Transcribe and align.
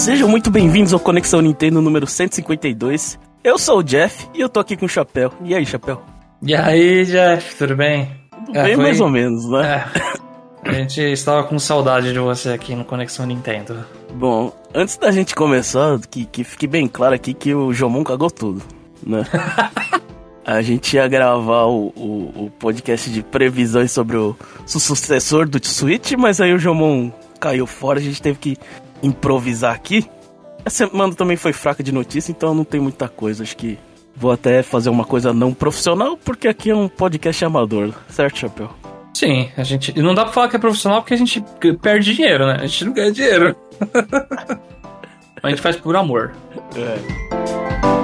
Sejam 0.00 0.26
muito 0.26 0.50
bem-vindos 0.50 0.94
ao 0.94 0.98
Conexão 0.98 1.42
Nintendo 1.42 1.82
número 1.82 2.06
152. 2.06 3.18
Eu 3.44 3.58
sou 3.58 3.80
o 3.80 3.82
Jeff 3.82 4.26
e 4.32 4.40
eu 4.40 4.48
tô 4.48 4.58
aqui 4.58 4.74
com 4.74 4.86
o 4.86 4.88
Chapéu. 4.88 5.30
E 5.44 5.54
aí, 5.54 5.66
Chapéu? 5.66 6.00
E 6.42 6.54
aí, 6.54 7.04
Jeff, 7.04 7.54
tudo 7.56 7.76
bem? 7.76 8.10
Tudo 8.46 8.58
é, 8.58 8.64
bem, 8.64 8.74
foi... 8.76 8.82
mais 8.82 8.98
ou 8.98 9.10
menos, 9.10 9.46
né? 9.50 9.84
É. 10.64 10.70
A 10.70 10.72
gente 10.72 11.02
estava 11.02 11.44
com 11.44 11.58
saudade 11.58 12.14
de 12.14 12.18
você 12.18 12.48
aqui 12.48 12.74
no 12.74 12.82
Conexão 12.82 13.26
Nintendo. 13.26 13.84
Bom, 14.14 14.50
antes 14.74 14.96
da 14.96 15.10
gente 15.10 15.34
começar, 15.34 15.98
que, 16.10 16.24
que 16.24 16.44
fique 16.44 16.66
bem 16.66 16.88
claro 16.88 17.14
aqui 17.14 17.34
que 17.34 17.54
o 17.54 17.70
Jomon 17.70 18.02
cagou 18.02 18.30
tudo, 18.30 18.62
né? 19.06 19.26
a 20.46 20.62
gente 20.62 20.96
ia 20.96 21.06
gravar 21.08 21.64
o, 21.64 21.88
o, 21.94 22.44
o, 22.46 22.52
podcast 22.58 23.10
de 23.10 23.22
previsões 23.22 23.92
sobre 23.92 24.16
o 24.16 24.34
sucessor 24.64 25.46
do 25.46 25.60
Switch, 25.62 26.12
mas 26.12 26.40
aí 26.40 26.54
o 26.54 26.58
Jomon 26.58 27.10
caiu 27.38 27.66
fora, 27.66 27.98
a 27.98 28.02
gente 28.02 28.22
teve 28.22 28.38
que 28.38 28.56
improvisar 29.02 29.74
aqui. 29.74 30.08
Essa 30.64 30.88
semana 30.88 31.14
também 31.14 31.36
foi 31.36 31.52
fraca 31.52 31.82
de 31.82 31.92
notícia, 31.92 32.30
então 32.30 32.54
não 32.54 32.64
tem 32.64 32.80
muita 32.80 33.08
coisa. 33.08 33.42
Acho 33.42 33.56
que 33.56 33.78
vou 34.14 34.30
até 34.30 34.62
fazer 34.62 34.90
uma 34.90 35.04
coisa 35.04 35.32
não 35.32 35.54
profissional, 35.54 36.16
porque 36.16 36.48
aqui 36.48 36.70
é 36.70 36.76
um 36.76 36.88
podcast 36.88 37.44
amador, 37.44 37.94
certo, 38.08 38.38
Chapéu? 38.38 38.70
Sim, 39.14 39.50
a 39.56 39.62
gente. 39.62 39.98
Não 40.00 40.14
dá 40.14 40.24
pra 40.24 40.32
falar 40.32 40.48
que 40.48 40.56
é 40.56 40.58
profissional 40.58 41.02
porque 41.02 41.14
a 41.14 41.16
gente 41.16 41.42
perde 41.82 42.14
dinheiro, 42.14 42.46
né? 42.46 42.58
A 42.60 42.66
gente 42.66 42.84
não 42.84 42.92
ganha 42.92 43.12
dinheiro. 43.12 43.56
a 45.42 45.50
gente 45.50 45.60
faz 45.60 45.76
por 45.76 45.96
amor. 45.96 46.32
É. 46.76 47.99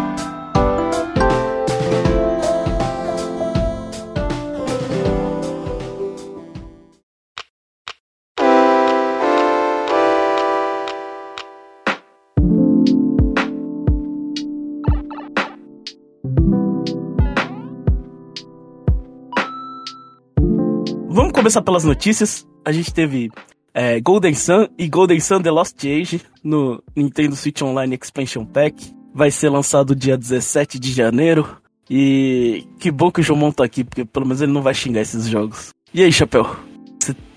começar 21.47 21.63
pelas 21.63 21.85
notícias. 21.85 22.45
A 22.65 22.73
gente 22.73 22.93
teve 22.93 23.31
é, 23.73 24.01
Golden 24.01 24.35
Sun 24.35 24.67
e 24.77 24.89
Golden 24.89 25.21
Sun 25.21 25.41
The 25.41 25.51
Lost 25.53 25.77
Age 25.85 26.21
no 26.43 26.83
Nintendo 26.97 27.37
Switch 27.37 27.63
Online 27.63 27.97
Expansion 28.03 28.45
Pack. 28.45 28.93
Vai 29.15 29.31
ser 29.31 29.49
lançado 29.49 29.95
dia 29.95 30.19
17 30.19 30.77
de 30.77 30.93
janeiro. 30.93 31.57
E 31.89 32.67
que 32.81 32.91
bom 32.91 33.13
que 33.13 33.21
o 33.21 33.23
João 33.23 33.53
tá 33.53 33.63
aqui, 33.63 33.85
porque 33.85 34.05
pelo 34.05 34.27
menos 34.27 34.43
ele 34.43 34.51
não 34.51 34.61
vai 34.61 34.75
xingar 34.75 35.03
esses 35.03 35.29
jogos. 35.29 35.73
E 35.95 36.03
aí, 36.03 36.11
Chapéu? 36.11 36.57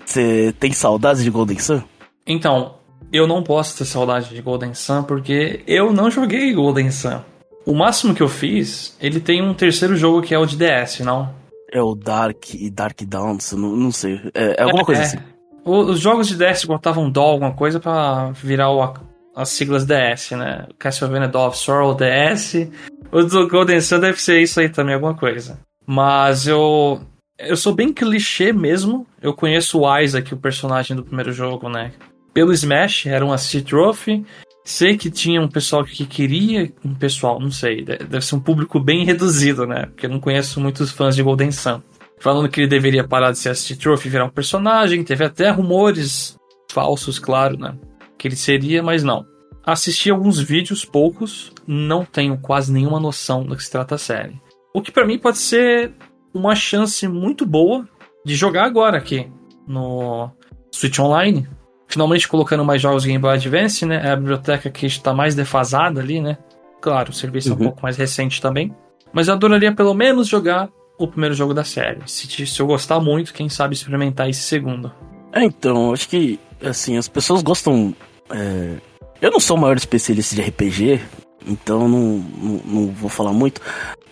Você 0.04 0.52
tem 0.58 0.72
saudades 0.72 1.22
de 1.22 1.30
Golden 1.30 1.60
Sun? 1.60 1.80
Então, 2.26 2.74
eu 3.12 3.28
não 3.28 3.44
posso 3.44 3.78
ter 3.78 3.84
saudade 3.84 4.34
de 4.34 4.42
Golden 4.42 4.74
Sun 4.74 5.04
porque 5.04 5.62
eu 5.68 5.92
não 5.92 6.10
joguei 6.10 6.52
Golden 6.52 6.90
Sun. 6.90 7.20
O 7.64 7.76
máximo 7.76 8.12
que 8.12 8.24
eu 8.24 8.28
fiz, 8.28 8.96
ele 9.00 9.20
tem 9.20 9.40
um 9.40 9.54
terceiro 9.54 9.94
jogo 9.94 10.20
que 10.20 10.34
é 10.34 10.38
o 10.38 10.46
de 10.46 10.56
DS, 10.56 10.98
não? 10.98 11.38
É 11.72 11.80
o 11.80 11.94
Dark 11.94 12.54
e 12.54 12.70
Dark 12.70 13.00
Downs, 13.02 13.52
não, 13.52 13.76
não 13.76 13.92
sei. 13.92 14.20
É, 14.34 14.60
é 14.60 14.62
alguma 14.62 14.84
coisa 14.84 15.02
é. 15.02 15.04
assim. 15.04 15.18
os 15.64 16.00
jogos 16.00 16.28
de 16.28 16.36
DS 16.36 16.64
botavam 16.64 17.10
DO 17.10 17.20
alguma 17.20 17.52
coisa 17.52 17.78
pra 17.78 18.32
virar 18.32 18.70
o, 18.70 18.94
as 19.34 19.50
siglas 19.50 19.86
DS, 19.86 20.32
né? 20.32 20.66
Castlevania 20.78 21.28
Dawn 21.28 21.48
of 21.48 21.58
Sorrow 21.58 21.94
DS. 21.94 22.68
O 23.12 23.22
do 23.22 23.48
Golden 23.48 23.80
Sun 23.80 24.00
deve 24.00 24.20
ser 24.20 24.40
isso 24.40 24.60
aí 24.60 24.68
também, 24.68 24.94
alguma 24.94 25.14
coisa. 25.14 25.58
Mas 25.86 26.46
eu. 26.46 27.00
Eu 27.38 27.56
sou 27.56 27.74
bem 27.74 27.92
clichê 27.92 28.52
mesmo. 28.52 29.06
Eu 29.22 29.32
conheço 29.32 29.80
o 29.80 29.98
Isaac, 29.98 30.32
o 30.34 30.36
personagem 30.36 30.94
do 30.94 31.02
primeiro 31.02 31.32
jogo, 31.32 31.68
né? 31.68 31.92
Pelo 32.34 32.52
Smash, 32.52 33.06
era 33.06 33.24
um 33.24 33.32
Assist 33.32 33.62
Trophy. 33.62 34.24
Sei 34.70 34.96
que 34.96 35.10
tinha 35.10 35.40
um 35.40 35.48
pessoal 35.48 35.84
que 35.84 36.06
queria, 36.06 36.72
um 36.84 36.94
pessoal, 36.94 37.40
não 37.40 37.50
sei, 37.50 37.84
deve 37.84 38.20
ser 38.20 38.36
um 38.36 38.40
público 38.40 38.78
bem 38.78 39.04
reduzido, 39.04 39.66
né? 39.66 39.86
Porque 39.86 40.06
eu 40.06 40.10
não 40.10 40.20
conheço 40.20 40.60
muitos 40.60 40.92
fãs 40.92 41.16
de 41.16 41.24
Golden 41.24 41.50
Sun. 41.50 41.82
Falando 42.20 42.48
que 42.48 42.60
ele 42.60 42.68
deveria 42.68 43.02
parar 43.02 43.32
de 43.32 43.38
ser 43.38 43.48
assistir 43.48 43.74
Trophy 43.74 44.06
e 44.06 44.10
virar 44.12 44.26
um 44.26 44.30
personagem, 44.30 45.02
teve 45.02 45.24
até 45.24 45.50
rumores 45.50 46.38
falsos, 46.70 47.18
claro, 47.18 47.58
né? 47.58 47.76
Que 48.16 48.28
ele 48.28 48.36
seria, 48.36 48.80
mas 48.80 49.02
não. 49.02 49.26
Assisti 49.66 50.08
alguns 50.08 50.38
vídeos, 50.38 50.84
poucos, 50.84 51.52
não 51.66 52.04
tenho 52.04 52.38
quase 52.38 52.72
nenhuma 52.72 53.00
noção 53.00 53.42
do 53.42 53.56
que 53.56 53.64
se 53.64 53.72
trata 53.72 53.96
a 53.96 53.98
série. 53.98 54.40
O 54.72 54.80
que 54.80 54.92
para 54.92 55.04
mim 55.04 55.18
pode 55.18 55.38
ser 55.38 55.92
uma 56.32 56.54
chance 56.54 57.08
muito 57.08 57.44
boa 57.44 57.88
de 58.24 58.36
jogar 58.36 58.66
agora 58.66 58.98
aqui 58.98 59.28
no 59.66 60.30
Switch 60.72 61.00
Online, 61.00 61.48
finalmente 61.90 62.28
colocando 62.28 62.64
mais 62.64 62.80
jogos 62.80 63.04
Game 63.04 63.18
Boy 63.18 63.34
Advance, 63.34 63.84
né? 63.84 64.00
É 64.04 64.12
a 64.12 64.16
biblioteca 64.16 64.70
que 64.70 64.86
está 64.86 65.12
mais 65.12 65.34
defasada 65.34 66.00
ali, 66.00 66.20
né? 66.20 66.38
Claro, 66.80 67.10
o 67.10 67.12
serviço 67.12 67.48
uhum. 67.48 67.54
é 67.54 67.56
um 67.56 67.58
uhum. 67.58 67.66
pouco 67.66 67.82
mais 67.82 67.96
recente 67.96 68.40
também. 68.40 68.74
Mas 69.12 69.26
eu 69.26 69.34
adoraria 69.34 69.74
pelo 69.74 69.92
menos 69.92 70.28
jogar 70.28 70.68
o 70.96 71.08
primeiro 71.08 71.34
jogo 71.34 71.52
da 71.52 71.64
série. 71.64 72.00
Se, 72.06 72.46
se 72.46 72.60
eu 72.60 72.66
gostar 72.66 73.00
muito, 73.00 73.34
quem 73.34 73.48
sabe 73.48 73.74
experimentar 73.74 74.30
esse 74.30 74.42
segundo. 74.42 74.92
É, 75.32 75.42
então, 75.42 75.92
acho 75.92 76.08
que, 76.08 76.38
assim, 76.62 76.96
as 76.96 77.08
pessoas 77.08 77.42
gostam. 77.42 77.94
É... 78.30 78.76
Eu 79.20 79.30
não 79.30 79.40
sou 79.40 79.56
o 79.56 79.60
maior 79.60 79.76
especialista 79.76 80.34
de 80.34 80.42
RPG, 80.42 81.00
então 81.46 81.88
não, 81.88 82.00
não, 82.18 82.60
não, 82.64 82.86
vou 82.86 83.10
falar 83.10 83.32
muito. 83.32 83.60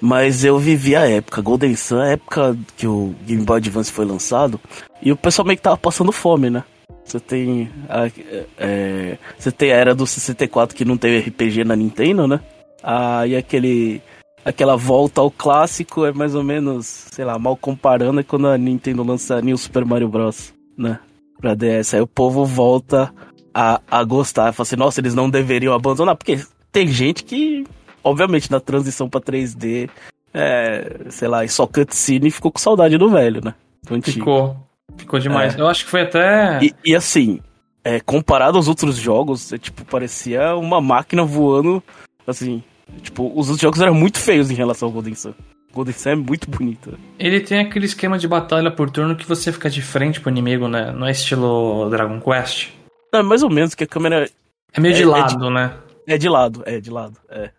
Mas 0.00 0.44
eu 0.44 0.58
vivi 0.58 0.96
a 0.96 1.08
época, 1.08 1.40
Golden 1.40 1.74
Sun, 1.76 2.00
a 2.00 2.08
época 2.08 2.56
que 2.76 2.86
o 2.86 3.14
Game 3.24 3.44
Boy 3.44 3.56
Advance 3.56 3.90
foi 3.90 4.04
lançado, 4.04 4.60
e 5.00 5.10
o 5.10 5.16
pessoal 5.16 5.46
meio 5.46 5.56
que 5.56 5.62
tava 5.62 5.78
passando 5.78 6.12
fome, 6.12 6.50
né? 6.50 6.62
Você 7.08 7.20
tem 7.20 7.70
a, 7.88 8.10
é, 8.58 9.18
você 9.38 9.50
tem 9.50 9.72
a 9.72 9.76
era 9.76 9.94
do 9.94 10.06
64 10.06 10.76
que 10.76 10.84
não 10.84 10.98
teve 10.98 11.30
RPG 11.30 11.64
na 11.64 11.74
Nintendo, 11.74 12.28
né? 12.28 12.40
Aí 12.82 13.34
ah, 13.34 13.38
aquele 13.38 14.02
aquela 14.44 14.76
volta 14.76 15.20
ao 15.20 15.30
clássico 15.30 16.04
é 16.04 16.12
mais 16.12 16.34
ou 16.34 16.44
menos, 16.44 16.86
sei 17.10 17.24
lá, 17.24 17.38
mal 17.38 17.56
comparando 17.56 18.20
é 18.20 18.22
quando 18.22 18.46
a 18.48 18.58
Nintendo 18.58 19.02
lança 19.02 19.40
New 19.40 19.56
Super 19.56 19.84
Mario 19.84 20.08
Bros, 20.08 20.52
né? 20.76 21.00
Pra 21.40 21.54
DS. 21.54 21.94
Aí 21.94 22.00
o 22.00 22.06
povo 22.06 22.44
volta 22.44 23.12
a, 23.54 23.80
a 23.90 24.04
gostar. 24.04 24.52
Fala 24.52 24.66
assim, 24.66 24.76
nossa, 24.76 25.00
eles 25.00 25.14
não 25.14 25.30
deveriam 25.30 25.74
abandonar, 25.74 26.16
porque 26.16 26.40
tem 26.70 26.88
gente 26.88 27.24
que, 27.24 27.64
obviamente, 28.04 28.50
na 28.50 28.60
transição 28.60 29.08
pra 29.08 29.20
3D, 29.20 29.88
é, 30.32 31.06
sei 31.10 31.28
lá, 31.28 31.44
e 31.44 31.48
só 31.48 31.66
cutscene 31.66 32.30
ficou 32.30 32.52
com 32.52 32.58
saudade 32.58 32.98
do 32.98 33.08
velho, 33.08 33.40
né? 33.42 33.54
Do 33.86 33.94
antigo. 33.94 34.18
Ficou. 34.18 34.67
Ficou 34.96 35.18
demais. 35.18 35.54
É. 35.54 35.60
Eu 35.60 35.68
acho 35.68 35.84
que 35.84 35.90
foi 35.90 36.02
até. 36.02 36.58
E, 36.62 36.74
e 36.84 36.94
assim, 36.94 37.40
é, 37.84 38.00
comparado 38.00 38.56
aos 38.56 38.68
outros 38.68 38.96
jogos, 38.96 39.52
é, 39.52 39.58
tipo, 39.58 39.84
parecia 39.84 40.56
uma 40.56 40.80
máquina 40.80 41.24
voando. 41.24 41.82
Assim, 42.26 42.62
tipo, 43.02 43.26
os 43.34 43.48
outros 43.48 43.60
jogos 43.60 43.80
eram 43.80 43.94
muito 43.94 44.18
feios 44.18 44.50
em 44.50 44.54
relação 44.54 44.88
ao 44.88 44.92
Golden 44.92 45.14
Sun. 45.14 45.34
Golden 45.72 45.94
Sun 45.94 46.10
é 46.10 46.16
muito 46.16 46.50
bonito. 46.50 46.98
Ele 47.18 47.40
tem 47.40 47.60
aquele 47.60 47.86
esquema 47.86 48.18
de 48.18 48.26
batalha 48.26 48.70
por 48.70 48.90
turno 48.90 49.16
que 49.16 49.26
você 49.26 49.52
fica 49.52 49.70
de 49.70 49.80
frente 49.80 50.20
pro 50.20 50.30
inimigo, 50.30 50.68
né? 50.68 50.92
Não 50.92 51.06
é 51.06 51.12
estilo 51.12 51.88
Dragon 51.90 52.20
Quest. 52.20 52.70
Não, 53.12 53.20
é 53.20 53.22
mais 53.22 53.42
ou 53.42 53.50
menos, 53.50 53.74
que 53.74 53.84
a 53.84 53.86
câmera. 53.86 54.28
É 54.72 54.80
meio 54.80 54.94
de 54.94 55.02
é, 55.02 55.06
lado, 55.06 55.34
é 55.34 55.48
de, 55.48 55.54
né? 55.54 55.72
É 56.06 56.18
de 56.18 56.28
lado, 56.28 56.62
é 56.66 56.80
de 56.80 56.90
lado, 56.90 57.16
é. 57.30 57.50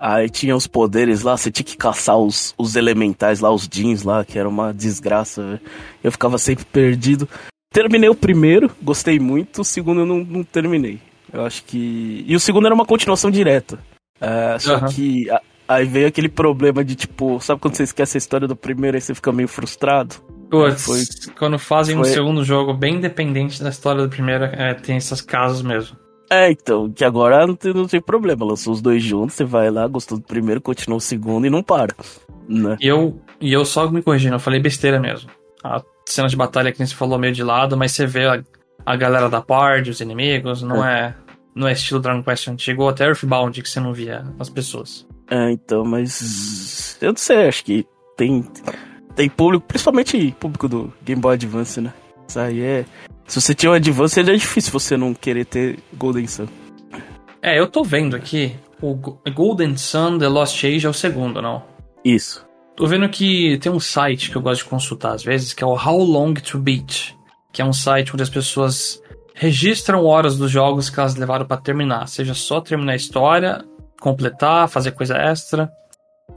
É. 0.00 0.06
Aí 0.06 0.30
tinha 0.30 0.54
os 0.54 0.66
poderes 0.66 1.22
lá, 1.22 1.36
você 1.36 1.50
tinha 1.50 1.64
que 1.64 1.76
caçar 1.76 2.16
os, 2.16 2.54
os 2.56 2.76
elementais 2.76 3.40
lá, 3.40 3.50
os 3.50 3.68
jeans 3.68 4.02
lá, 4.02 4.24
que 4.24 4.38
era 4.38 4.48
uma 4.48 4.72
desgraça. 4.72 5.42
Véio. 5.42 5.60
Eu 6.04 6.12
ficava 6.12 6.38
sempre 6.38 6.64
perdido. 6.64 7.28
Terminei 7.72 8.08
o 8.08 8.14
primeiro, 8.14 8.70
gostei 8.82 9.18
muito, 9.18 9.60
o 9.60 9.64
segundo 9.64 10.00
eu 10.00 10.06
não, 10.06 10.18
não 10.18 10.42
terminei. 10.42 11.00
Eu 11.32 11.44
acho 11.44 11.64
que. 11.64 12.24
E 12.26 12.34
o 12.34 12.40
segundo 12.40 12.66
era 12.66 12.74
uma 12.74 12.86
continuação 12.86 13.30
direta. 13.30 13.78
Uh, 14.20 14.58
só 14.58 14.78
uhum. 14.78 14.86
que 14.86 15.30
a, 15.30 15.40
aí 15.68 15.84
veio 15.84 16.08
aquele 16.08 16.28
problema 16.28 16.84
de 16.84 16.94
tipo, 16.94 17.38
sabe 17.40 17.60
quando 17.60 17.74
você 17.74 17.82
esquece 17.82 18.16
a 18.16 18.18
história 18.18 18.48
do 18.48 18.56
primeiro 18.56 18.96
e 18.96 19.00
você 19.00 19.14
fica 19.14 19.30
meio 19.30 19.48
frustrado? 19.48 20.16
Putz, 20.50 20.84
foi, 20.84 21.00
quando 21.38 21.58
fazem 21.58 21.94
foi... 21.94 22.08
um 22.08 22.12
segundo 22.12 22.42
jogo 22.42 22.72
bem 22.72 22.94
independente 22.96 23.62
da 23.62 23.68
história 23.68 24.02
do 24.02 24.08
primeiro, 24.08 24.44
é, 24.44 24.72
tem 24.74 24.96
esses 24.96 25.20
casos 25.20 25.62
mesmo. 25.62 25.96
É, 26.30 26.50
então, 26.50 26.90
que 26.90 27.04
agora 27.04 27.46
não 27.46 27.56
tem, 27.56 27.72
não 27.72 27.86
tem 27.86 28.00
problema. 28.00 28.44
Lançou 28.44 28.72
os 28.72 28.82
dois 28.82 29.02
juntos, 29.02 29.34
você 29.34 29.44
vai 29.44 29.70
lá, 29.70 29.86
gostou 29.86 30.18
do 30.18 30.24
primeiro, 30.24 30.60
continua 30.60 30.98
o 30.98 31.00
segundo 31.00 31.46
e 31.46 31.50
não 31.50 31.62
para. 31.62 31.94
Né? 32.48 32.76
E 32.80 32.86
eu, 32.86 33.18
e 33.40 33.52
eu 33.52 33.64
só 33.64 33.90
me 33.90 34.02
corrigindo, 34.02 34.34
eu 34.34 34.40
falei 34.40 34.60
besteira 34.60 35.00
mesmo. 35.00 35.30
A 35.64 35.82
cena 36.06 36.28
de 36.28 36.36
batalha 36.36 36.72
que 36.72 36.84
você 36.84 36.94
falou 36.94 37.18
meio 37.18 37.32
de 37.32 37.42
lado, 37.42 37.76
mas 37.76 37.92
você 37.92 38.06
vê 38.06 38.26
a, 38.26 38.42
a 38.84 38.96
galera 38.96 39.28
da 39.28 39.40
parte, 39.40 39.90
os 39.90 40.00
inimigos, 40.00 40.62
não 40.62 40.84
é. 40.84 41.00
é 41.00 41.28
não 41.54 41.66
é 41.66 41.72
estilo 41.72 41.98
Dragon 41.98 42.22
Quest 42.22 42.46
antigo, 42.48 42.82
ou 42.84 42.88
até 42.88 43.04
Earthbound 43.04 43.60
que 43.60 43.68
você 43.68 43.80
não 43.80 43.92
via 43.92 44.24
as 44.38 44.48
pessoas. 44.48 45.04
É, 45.28 45.50
então, 45.50 45.84
mas. 45.84 46.96
Eu 47.02 47.08
não 47.08 47.16
sei, 47.16 47.48
acho 47.48 47.64
que 47.64 47.84
tem. 48.16 48.44
Tem 49.16 49.28
público, 49.28 49.66
principalmente 49.66 50.36
público 50.38 50.68
do 50.68 50.92
Game 51.02 51.20
Boy 51.20 51.34
Advance, 51.34 51.80
né? 51.80 51.92
Isso 52.28 52.38
aí 52.38 52.60
é. 52.60 52.84
Se 53.28 53.38
você 53.42 53.54
tinha 53.54 53.70
um 53.70 53.74
Advance, 53.74 54.18
é 54.18 54.22
difícil 54.22 54.72
você 54.72 54.96
não 54.96 55.12
querer 55.12 55.44
ter 55.44 55.78
Golden 55.92 56.26
Sun. 56.26 56.46
É, 57.42 57.60
eu 57.60 57.68
tô 57.68 57.84
vendo 57.84 58.16
aqui. 58.16 58.56
O 58.80 58.94
Golden 59.34 59.76
Sun 59.76 60.18
The 60.18 60.28
Lost 60.28 60.64
Age 60.64 60.86
é 60.86 60.88
o 60.88 60.94
segundo, 60.94 61.42
não? 61.42 61.62
Isso. 62.02 62.46
Tô 62.74 62.86
vendo 62.86 63.06
que 63.10 63.58
tem 63.58 63.70
um 63.70 63.78
site 63.78 64.30
que 64.30 64.36
eu 64.36 64.40
gosto 64.40 64.62
de 64.62 64.70
consultar 64.70 65.12
às 65.12 65.22
vezes, 65.22 65.52
que 65.52 65.62
é 65.62 65.66
o 65.66 65.74
How 65.74 66.02
Long 66.02 66.32
to 66.34 66.58
Beat, 66.58 67.14
que 67.52 67.60
é 67.60 67.64
um 67.64 67.72
site 67.72 68.12
onde 68.14 68.22
as 68.22 68.30
pessoas 68.30 69.02
registram 69.34 70.06
horas 70.06 70.38
dos 70.38 70.50
jogos 70.50 70.88
que 70.88 70.98
elas 70.98 71.14
levaram 71.14 71.44
para 71.44 71.60
terminar, 71.60 72.08
seja 72.08 72.32
só 72.34 72.60
terminar 72.60 72.92
a 72.92 72.96
história, 72.96 73.62
completar, 74.00 74.68
fazer 74.68 74.92
coisa 74.92 75.16
extra. 75.16 75.70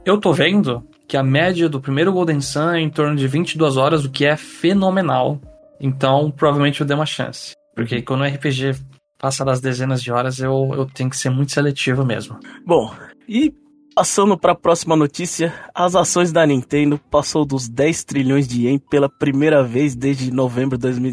Eu 0.04 0.20
tô 0.20 0.32
vendo 0.32 0.86
que 1.08 1.16
a 1.16 1.22
média 1.22 1.68
do 1.68 1.80
primeiro 1.80 2.12
Golden 2.12 2.40
Sun 2.40 2.72
é 2.72 2.80
em 2.80 2.90
torno 2.90 3.16
de 3.16 3.26
22 3.26 3.76
horas, 3.78 4.04
o 4.04 4.10
que 4.10 4.26
é 4.26 4.36
fenomenal. 4.36 5.40
Então, 5.82 6.30
provavelmente 6.30 6.80
eu 6.80 6.86
dei 6.86 6.94
uma 6.96 7.04
chance. 7.04 7.52
Porque 7.74 7.96
Uhum. 7.96 8.02
quando 8.02 8.20
o 8.20 8.24
RPG 8.24 8.76
passa 9.18 9.44
das 9.44 9.60
dezenas 9.60 10.02
de 10.02 10.12
horas, 10.12 10.38
eu, 10.38 10.70
eu 10.72 10.86
tenho 10.86 11.10
que 11.10 11.16
ser 11.16 11.30
muito 11.30 11.52
seletivo 11.52 12.04
mesmo. 12.04 12.38
Bom, 12.64 12.94
e 13.28 13.52
passando 13.94 14.38
para 14.38 14.52
a 14.52 14.56
próxima 14.56 14.96
notícia, 14.96 15.52
as 15.74 15.94
ações 15.94 16.32
da 16.32 16.46
Nintendo 16.46 16.98
passou 17.10 17.44
dos 17.44 17.68
10 17.68 18.04
trilhões 18.04 18.48
de 18.48 18.62
ien 18.66 18.78
pela 18.78 19.08
primeira 19.08 19.62
vez 19.62 19.94
desde 19.94 20.30
novembro 20.30 20.78
de 20.78 20.82
2000 20.82 21.12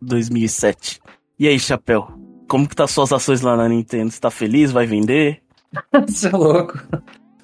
2007. 0.00 1.00
E 1.38 1.48
aí, 1.48 1.58
Chapéu? 1.58 2.08
Como 2.48 2.68
que 2.68 2.76
tá 2.76 2.86
suas 2.86 3.12
ações 3.12 3.40
lá 3.40 3.56
na 3.56 3.68
Nintendo? 3.68 4.10
Você 4.12 4.20
tá 4.20 4.30
feliz? 4.30 4.70
Vai 4.70 4.86
vender? 4.86 5.42
Você 6.06 6.28
é 6.28 6.30
louco. 6.30 6.78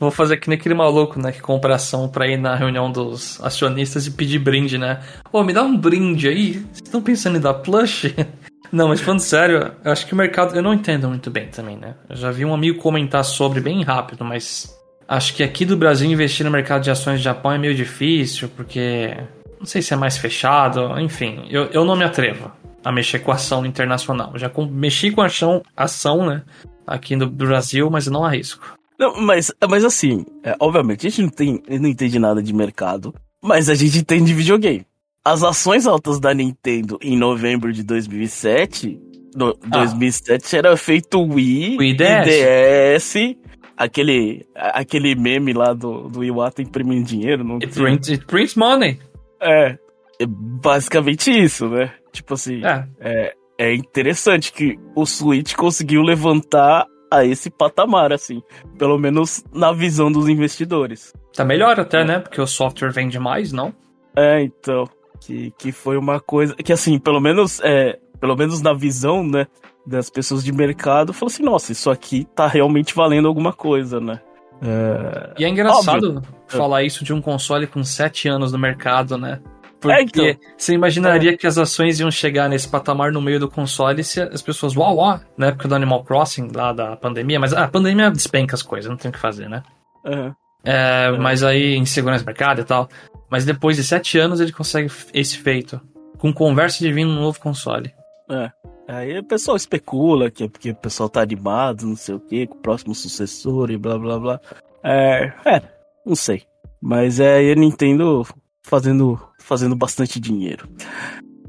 Vou 0.04 0.10
fazer 0.10 0.36
que 0.36 0.50
nem 0.50 0.58
aquele 0.58 0.74
maluco, 0.74 1.18
né? 1.18 1.32
Que 1.32 1.40
compra 1.40 1.76
ação 1.76 2.08
pra 2.10 2.28
ir 2.28 2.36
na 2.36 2.54
reunião 2.54 2.92
dos 2.92 3.42
acionistas 3.42 4.06
e 4.06 4.10
pedir 4.10 4.38
brinde, 4.38 4.76
né? 4.76 5.00
Ô, 5.32 5.42
me 5.42 5.50
dá 5.50 5.62
um 5.62 5.74
brinde 5.74 6.28
aí. 6.28 6.52
Vocês 6.52 6.82
estão 6.84 7.00
pensando 7.00 7.38
em 7.38 7.40
dar 7.40 7.54
plush? 7.54 8.14
Não, 8.70 8.88
mas 8.88 9.00
falando 9.00 9.20
sério, 9.20 9.72
eu 9.82 9.92
acho 9.92 10.06
que 10.06 10.12
o 10.12 10.16
mercado. 10.16 10.54
Eu 10.54 10.62
não 10.62 10.74
entendo 10.74 11.08
muito 11.08 11.30
bem 11.30 11.46
também, 11.46 11.76
né? 11.76 11.94
Eu 12.08 12.16
já 12.16 12.30
vi 12.32 12.44
um 12.44 12.52
amigo 12.52 12.80
comentar 12.80 13.24
sobre 13.24 13.60
bem 13.60 13.82
rápido, 13.82 14.24
mas. 14.24 14.76
Acho 15.06 15.34
que 15.34 15.42
aqui 15.42 15.64
do 15.64 15.76
Brasil 15.76 16.10
investir 16.10 16.44
no 16.44 16.50
mercado 16.50 16.82
de 16.82 16.90
ações 16.90 17.20
do 17.20 17.22
Japão 17.22 17.52
é 17.52 17.58
meio 17.58 17.74
difícil, 17.74 18.48
porque. 18.48 19.16
Não 19.60 19.64
sei 19.64 19.80
se 19.80 19.94
é 19.94 19.96
mais 19.96 20.18
fechado, 20.18 20.98
enfim. 20.98 21.46
Eu, 21.48 21.66
eu 21.66 21.84
não 21.84 21.94
me 21.94 22.04
atrevo 22.04 22.50
a 22.84 22.90
mexer 22.90 23.20
com 23.20 23.30
ação 23.30 23.64
internacional. 23.64 24.32
Já 24.34 24.50
com, 24.50 24.66
mexi 24.66 25.10
com 25.10 25.22
ação, 25.22 25.62
ação, 25.76 26.26
né? 26.26 26.42
Aqui 26.86 27.14
no 27.14 27.30
Brasil, 27.30 27.88
mas 27.90 28.06
eu 28.06 28.12
não 28.12 28.24
arrisco. 28.24 28.76
Não, 29.04 29.20
mas, 29.20 29.52
mas 29.68 29.84
assim, 29.84 30.24
é, 30.42 30.56
obviamente, 30.58 31.06
a 31.06 31.10
gente 31.10 31.22
não, 31.22 31.28
tem, 31.28 31.62
não 31.68 31.88
entende 31.88 32.18
nada 32.18 32.42
de 32.42 32.52
mercado, 32.52 33.14
mas 33.42 33.68
a 33.68 33.74
gente 33.74 33.98
entende 33.98 34.26
de 34.26 34.34
videogame. 34.34 34.86
As 35.24 35.42
ações 35.42 35.86
altas 35.86 36.18
da 36.20 36.32
Nintendo 36.34 36.98
em 37.02 37.16
novembro 37.16 37.72
de 37.72 37.82
2007, 37.82 38.98
no, 39.34 39.56
Ah. 39.70 39.78
2007 39.78 40.56
era 40.56 40.76
feito 40.76 41.20
Wii, 41.20 41.76
Wii 41.78 41.94
DS. 41.94 43.14
DS, 43.14 43.36
aquele, 43.76 44.46
aquele 44.54 45.14
meme 45.14 45.52
lá 45.52 45.72
do, 45.72 46.08
do 46.08 46.22
Iwata 46.24 46.62
imprimindo 46.62 47.04
dinheiro. 47.06 47.42
Não 47.44 47.56
It 47.56 47.68
prints, 47.68 48.08
it 48.10 48.24
prints 48.26 48.54
money. 48.54 48.98
É, 49.40 49.78
é 50.20 50.26
basicamente 50.26 51.30
isso, 51.30 51.68
né? 51.68 51.92
Tipo 52.12 52.34
assim, 52.34 52.62
É. 52.64 52.86
é, 53.00 53.34
é 53.58 53.74
interessante 53.74 54.52
que 54.52 54.78
o 54.94 55.04
Switch 55.06 55.54
conseguiu 55.54 56.02
levantar 56.02 56.86
a 57.10 57.24
esse 57.24 57.50
patamar, 57.50 58.12
assim. 58.12 58.42
Pelo 58.78 58.98
menos 58.98 59.44
na 59.52 59.72
visão 59.72 60.10
dos 60.10 60.28
investidores. 60.28 61.12
Tá 61.34 61.44
melhor 61.44 61.78
até, 61.78 62.04
né? 62.04 62.20
Porque 62.20 62.40
o 62.40 62.46
software 62.46 62.90
vende 62.90 63.18
mais, 63.18 63.52
não? 63.52 63.74
É, 64.16 64.42
então. 64.42 64.88
Que, 65.20 65.52
que 65.58 65.72
foi 65.72 65.96
uma 65.96 66.20
coisa. 66.20 66.54
Que 66.54 66.72
assim, 66.72 66.98
pelo 66.98 67.20
menos, 67.20 67.60
é, 67.62 67.98
pelo 68.20 68.36
menos 68.36 68.60
na 68.60 68.72
visão, 68.72 69.24
né? 69.24 69.46
Das 69.86 70.08
pessoas 70.08 70.42
de 70.42 70.50
mercado, 70.50 71.12
falou 71.12 71.30
assim, 71.30 71.42
nossa, 71.42 71.72
isso 71.72 71.90
aqui 71.90 72.26
tá 72.34 72.46
realmente 72.46 72.94
valendo 72.94 73.28
alguma 73.28 73.52
coisa, 73.52 74.00
né? 74.00 74.18
É, 74.62 75.34
E 75.38 75.44
é 75.44 75.48
engraçado 75.48 76.22
falar 76.48 76.84
isso 76.84 77.04
de 77.04 77.12
um 77.12 77.20
console 77.20 77.66
com 77.66 77.84
7 77.84 78.28
anos 78.28 78.52
no 78.52 78.58
mercado, 78.58 79.18
né? 79.18 79.40
Porque 79.84 80.20
É, 80.20 80.30
então. 80.30 80.40
você 80.56 80.72
imaginaria 80.72 81.36
que 81.36 81.46
as 81.46 81.58
ações 81.58 82.00
iam 82.00 82.10
chegar 82.10 82.48
nesse 82.48 82.66
patamar 82.68 83.12
no 83.12 83.20
meio 83.20 83.38
do 83.38 83.50
console 83.50 84.02
se 84.02 84.20
as 84.20 84.40
pessoas, 84.40 84.74
uau, 84.76 84.96
uau, 84.96 85.20
na 85.36 85.48
época 85.48 85.68
do 85.68 85.74
Animal 85.74 86.02
Crossing, 86.04 86.48
lá 86.54 86.72
da 86.72 86.96
pandemia, 86.96 87.38
mas 87.38 87.52
ah, 87.52 87.64
a 87.64 87.68
pandemia 87.68 88.10
despenca 88.10 88.54
as 88.54 88.62
coisas, 88.62 88.90
não 88.90 88.96
tem 88.96 89.10
o 89.10 89.12
que 89.12 89.20
fazer, 89.20 89.48
né? 89.48 89.62
é. 90.04 90.32
É, 90.66 91.10
mas 91.18 91.42
aí 91.42 91.76
insegurança 91.76 92.22
no 92.22 92.26
mercado 92.26 92.62
e 92.62 92.64
tal. 92.64 92.88
Mas 93.28 93.44
depois 93.44 93.76
de 93.76 93.84
7 93.84 94.18
anos 94.18 94.40
ele 94.40 94.50
consegue 94.50 94.90
esse 95.12 95.36
feito. 95.36 95.78
Com 96.16 96.32
conversa 96.32 96.78
de 96.78 96.90
vir 96.90 97.04
um 97.04 97.14
novo 97.14 97.38
console. 97.38 97.92
É. 98.30 98.50
Aí 98.88 99.18
o 99.18 99.24
pessoal 99.24 99.58
especula 99.58 100.30
que 100.30 100.44
é 100.44 100.48
porque 100.48 100.70
o 100.70 100.74
pessoal 100.74 101.10
tá 101.10 101.20
animado, 101.20 101.84
não 101.84 101.96
sei 101.96 102.14
o 102.14 102.20
que, 102.20 102.46
com 102.46 102.54
o 102.54 102.60
próximo 102.62 102.94
sucessor 102.94 103.70
e 103.70 103.76
blá 103.76 103.98
blá 103.98 104.18
blá. 104.18 104.40
É, 104.82 105.32
é, 105.44 105.62
não 106.06 106.14
sei. 106.14 106.44
Mas 106.80 107.20
é 107.20 107.52
a 107.52 107.54
Nintendo 107.54 108.26
fazendo, 108.64 109.20
fazendo 109.38 109.76
bastante 109.76 110.18
dinheiro. 110.18 110.68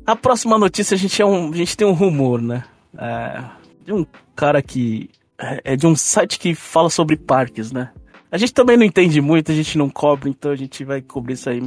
A 0.05 0.15
próxima 0.15 0.57
notícia 0.59 0.93
a 0.93 0.97
gente, 0.97 1.19
é 1.19 1.25
um, 1.25 1.51
a 1.51 1.55
gente 1.55 1.75
tem 1.75 1.87
um 1.87 1.93
rumor, 1.93 2.39
né? 2.39 2.63
É, 2.95 3.43
de 3.83 3.93
um 3.93 4.05
cara 4.35 4.61
que. 4.61 5.09
É, 5.37 5.73
é 5.73 5.75
de 5.75 5.87
um 5.87 5.95
site 5.95 6.37
que 6.37 6.53
fala 6.53 6.89
sobre 6.89 7.17
parques, 7.17 7.71
né? 7.71 7.91
A 8.31 8.37
gente 8.37 8.53
também 8.53 8.77
não 8.77 8.85
entende 8.85 9.19
muito, 9.21 9.51
a 9.51 9.55
gente 9.55 9.77
não 9.77 9.89
cobre, 9.89 10.29
então 10.29 10.51
a 10.51 10.55
gente 10.55 10.83
vai 10.83 11.01
cobrir 11.01 11.33
isso 11.33 11.49
aí 11.49 11.61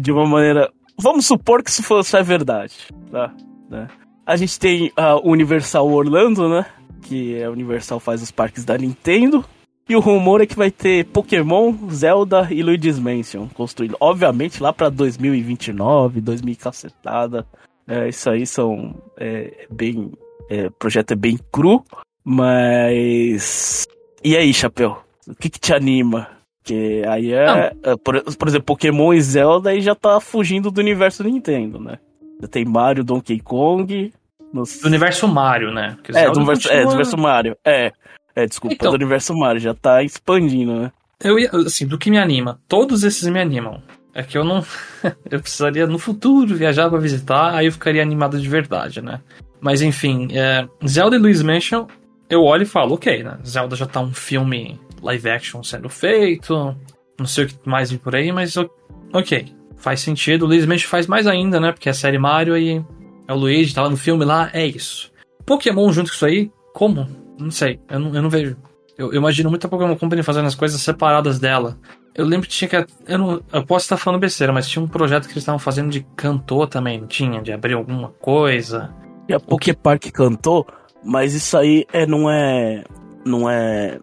de 0.00 0.12
uma 0.12 0.26
maneira. 0.26 0.70
Vamos 0.98 1.26
supor 1.26 1.62
que 1.62 1.70
isso 1.70 1.82
fosse 1.82 2.16
a 2.16 2.22
verdade, 2.22 2.74
tá? 3.10 3.32
Né? 3.70 3.88
A 4.26 4.36
gente 4.36 4.58
tem 4.58 4.92
a 4.96 5.16
Universal 5.16 5.88
Orlando, 5.88 6.48
né? 6.48 6.66
Que 7.02 7.42
a 7.42 7.50
Universal 7.50 7.98
faz 7.98 8.22
os 8.22 8.30
parques 8.30 8.64
da 8.64 8.76
Nintendo. 8.76 9.44
E 9.90 9.96
o 9.96 9.98
rumor 9.98 10.40
é 10.40 10.46
que 10.46 10.54
vai 10.54 10.70
ter 10.70 11.04
Pokémon, 11.06 11.74
Zelda 11.90 12.46
e 12.48 12.62
Luigi's 12.62 12.96
Mansion 12.96 13.48
construído. 13.48 13.96
Obviamente 13.98 14.62
lá 14.62 14.72
pra 14.72 14.88
2029, 14.88 16.20
2000 16.20 16.56
cacetada. 16.56 17.44
É, 17.88 18.08
isso 18.08 18.30
aí 18.30 18.46
são 18.46 18.94
é, 19.18 19.66
bem. 19.68 20.12
É, 20.48 20.68
o 20.68 20.70
projeto 20.70 21.10
é 21.10 21.16
bem 21.16 21.36
cru, 21.50 21.84
mas. 22.22 23.84
E 24.22 24.36
aí, 24.36 24.54
Chapéu? 24.54 25.02
O 25.26 25.34
que, 25.34 25.50
que 25.50 25.58
te 25.58 25.74
anima? 25.74 26.28
Que 26.62 27.02
aí 27.08 27.32
é, 27.32 27.72
é, 27.82 27.96
por, 27.96 28.22
por 28.36 28.46
exemplo, 28.46 28.66
Pokémon 28.66 29.12
e 29.12 29.20
Zelda 29.20 29.70
aí 29.70 29.80
já 29.80 29.96
tá 29.96 30.20
fugindo 30.20 30.70
do 30.70 30.80
universo 30.80 31.24
Nintendo, 31.24 31.80
né? 31.80 31.98
Já 32.40 32.46
tem 32.46 32.64
Mario, 32.64 33.02
Donkey 33.02 33.40
Kong. 33.40 34.12
Nos... 34.52 34.78
Do 34.78 34.86
universo 34.86 35.26
Mario, 35.26 35.72
né? 35.72 35.96
É, 36.10 36.12
Zelda 36.12 36.30
do 36.30 36.36
universo, 36.36 36.68
é, 36.68 36.70
continua- 36.70 36.84
do 36.84 36.88
universo 36.90 37.18
Mario. 37.18 37.56
É, 37.64 37.92
é 38.34 38.46
desculpa, 38.46 38.74
Então. 38.74 38.90
do 38.90 38.96
universo 38.96 39.34
Mario, 39.34 39.60
já 39.60 39.74
tá 39.74 40.02
expandindo, 40.02 40.74
né? 40.74 40.92
Eu 41.22 41.38
ia, 41.38 41.50
assim, 41.52 41.86
do 41.86 41.98
que 41.98 42.10
me 42.10 42.18
anima, 42.18 42.58
todos 42.66 43.04
esses 43.04 43.28
me 43.28 43.40
animam. 43.40 43.82
É 44.14 44.22
que 44.22 44.36
eu 44.36 44.44
não. 44.44 44.64
eu 45.30 45.40
precisaria 45.40 45.86
no 45.86 45.98
futuro 45.98 46.54
viajar 46.54 46.88
pra 46.88 46.98
visitar, 46.98 47.54
aí 47.54 47.66
eu 47.66 47.72
ficaria 47.72 48.02
animado 48.02 48.40
de 48.40 48.48
verdade, 48.48 49.00
né? 49.00 49.20
Mas 49.60 49.82
enfim, 49.82 50.28
é, 50.32 50.66
Zelda 50.86 51.16
e 51.16 51.18
Luigi's 51.18 51.42
Mansion, 51.42 51.86
eu 52.28 52.42
olho 52.42 52.62
e 52.62 52.66
falo, 52.66 52.94
ok, 52.94 53.22
né? 53.22 53.38
Zelda 53.46 53.76
já 53.76 53.86
tá 53.86 54.00
um 54.00 54.12
filme 54.12 54.80
live 55.02 55.28
action 55.30 55.62
sendo 55.62 55.88
feito, 55.88 56.74
não 57.18 57.26
sei 57.26 57.44
o 57.44 57.48
que 57.48 57.56
mais 57.68 57.90
vem 57.90 57.98
por 57.98 58.16
aí, 58.16 58.32
mas 58.32 58.56
ok, 59.12 59.46
faz 59.76 60.00
sentido. 60.00 60.46
Luigi's 60.46 60.66
Mansion 60.66 60.88
faz 60.88 61.06
mais 61.06 61.26
ainda, 61.26 61.60
né? 61.60 61.70
Porque 61.72 61.88
é 61.88 61.92
a 61.92 61.94
série 61.94 62.18
Mario 62.18 62.56
e 62.56 62.82
é 63.28 63.32
o 63.32 63.36
Luigi, 63.36 63.74
tá 63.74 63.82
lá 63.82 63.90
no 63.90 63.96
filme 63.96 64.24
lá, 64.24 64.50
é 64.52 64.66
isso. 64.66 65.12
Pokémon 65.46 65.92
junto 65.92 66.08
com 66.10 66.14
isso 66.14 66.26
aí, 66.26 66.50
como? 66.72 67.06
Não 67.40 67.50
sei, 67.50 67.80
eu 67.88 67.98
não, 67.98 68.14
eu 68.14 68.22
não 68.22 68.30
vejo. 68.30 68.56
Eu, 68.96 69.12
eu 69.12 69.16
imagino 69.16 69.48
muito 69.48 69.66
a 69.66 69.70
Pokémon 69.70 69.96
Company 69.96 70.22
fazendo 70.22 70.46
as 70.46 70.54
coisas 70.54 70.80
separadas 70.80 71.38
dela. 71.38 71.78
Eu 72.14 72.26
lembro 72.26 72.46
que 72.46 72.54
tinha 72.54 72.68
que. 72.68 72.86
Eu, 73.06 73.18
não, 73.18 73.42
eu 73.52 73.64
posso 73.64 73.84
estar 73.84 73.96
falando 73.96 74.20
besteira, 74.20 74.52
mas 74.52 74.68
tinha 74.68 74.82
um 74.82 74.88
projeto 74.88 75.24
que 75.24 75.32
eles 75.32 75.42
estavam 75.42 75.58
fazendo 75.58 75.90
de 75.90 76.06
cantor 76.16 76.68
também, 76.68 77.00
não 77.00 77.06
tinha? 77.06 77.40
De 77.40 77.52
abrir 77.52 77.74
alguma 77.74 78.10
coisa. 78.20 78.94
E 79.28 79.32
a 79.32 79.40
Poképark 79.40 80.10
cantou, 80.12 80.66
mas 81.04 81.34
isso 81.34 81.56
aí 81.56 81.86
é, 81.92 82.04
não 82.04 82.30
é. 82.30 82.84
Não 83.24 83.48
é. 83.48 83.98